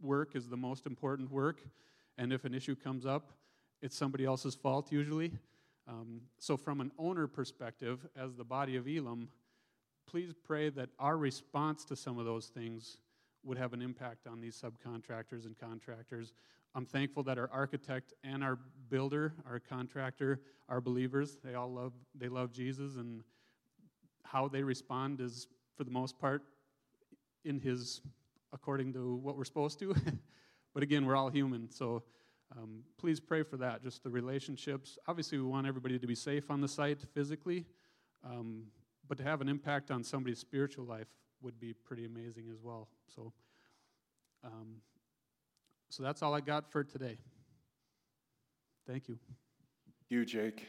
[0.00, 1.62] work is the most important work,
[2.18, 3.32] and if an issue comes up,
[3.82, 5.32] it's somebody else's fault usually.
[5.86, 9.28] Um, so, from an owner perspective, as the body of Elam,
[10.06, 12.98] please pray that our response to some of those things
[13.44, 16.32] would have an impact on these subcontractors and contractors.
[16.74, 18.58] I'm thankful that our architect and our
[18.88, 21.38] builder, our contractor, our believers.
[21.44, 23.22] They all love they love Jesus and
[24.24, 25.46] how they respond is
[25.76, 26.42] for the most part
[27.44, 28.00] in his
[28.52, 29.94] according to what we're supposed to.
[30.74, 32.02] but again, we're all human, so
[32.56, 33.82] um, please pray for that.
[33.82, 34.98] Just the relationships.
[35.06, 37.66] Obviously, we want everybody to be safe on the site physically,
[38.24, 38.64] um,
[39.08, 41.08] but to have an impact on somebody's spiritual life
[41.44, 42.88] would be pretty amazing as well.
[43.14, 43.32] So,
[44.42, 44.76] um,
[45.90, 47.18] so that's all I got for today.
[48.88, 49.18] Thank you.
[50.08, 50.66] You, Jake,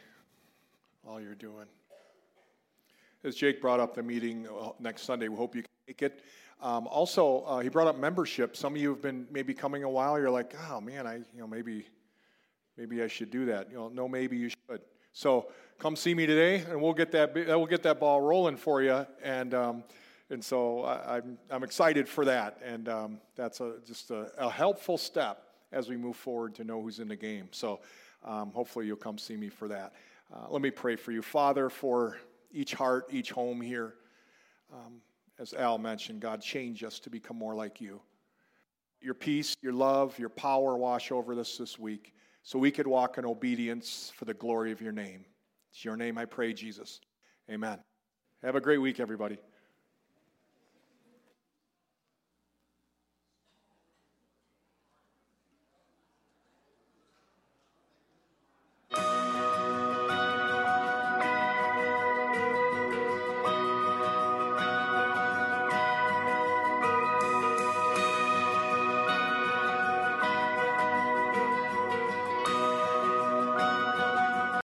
[1.08, 1.66] all you're doing.
[3.24, 6.22] As Jake brought up the meeting uh, next Sunday, we hope you can make it.
[6.62, 8.56] Um, also, uh, he brought up membership.
[8.56, 10.20] Some of you have been maybe coming a while.
[10.20, 11.88] You're like, oh man, I you know maybe
[12.78, 13.70] maybe I should do that.
[13.72, 14.82] You know, no, maybe you should.
[15.12, 15.48] So
[15.80, 19.06] come see me today, and we'll get that we'll get that ball rolling for you.
[19.24, 19.84] And um,
[20.30, 22.60] and so I, am I'm, I'm excited for that.
[22.64, 26.82] And um, that's a, just a, a, helpful step as we move forward to know
[26.82, 27.50] who's in the game.
[27.52, 27.82] So
[28.24, 29.94] um, hopefully you'll come see me for that.
[30.34, 32.18] Uh, let me pray for you, Father, for
[32.52, 33.96] each heart, each home here.
[34.74, 35.02] Um,
[35.38, 38.02] as Al mentioned, God, change us to become more like you.
[39.02, 43.18] Your peace, your love, your power wash over us this week so we could walk
[43.18, 45.26] in obedience for the glory of your name.
[45.72, 47.02] It's your name I pray, Jesus.
[47.52, 47.78] Amen.
[48.44, 49.38] Have a great week, everybody.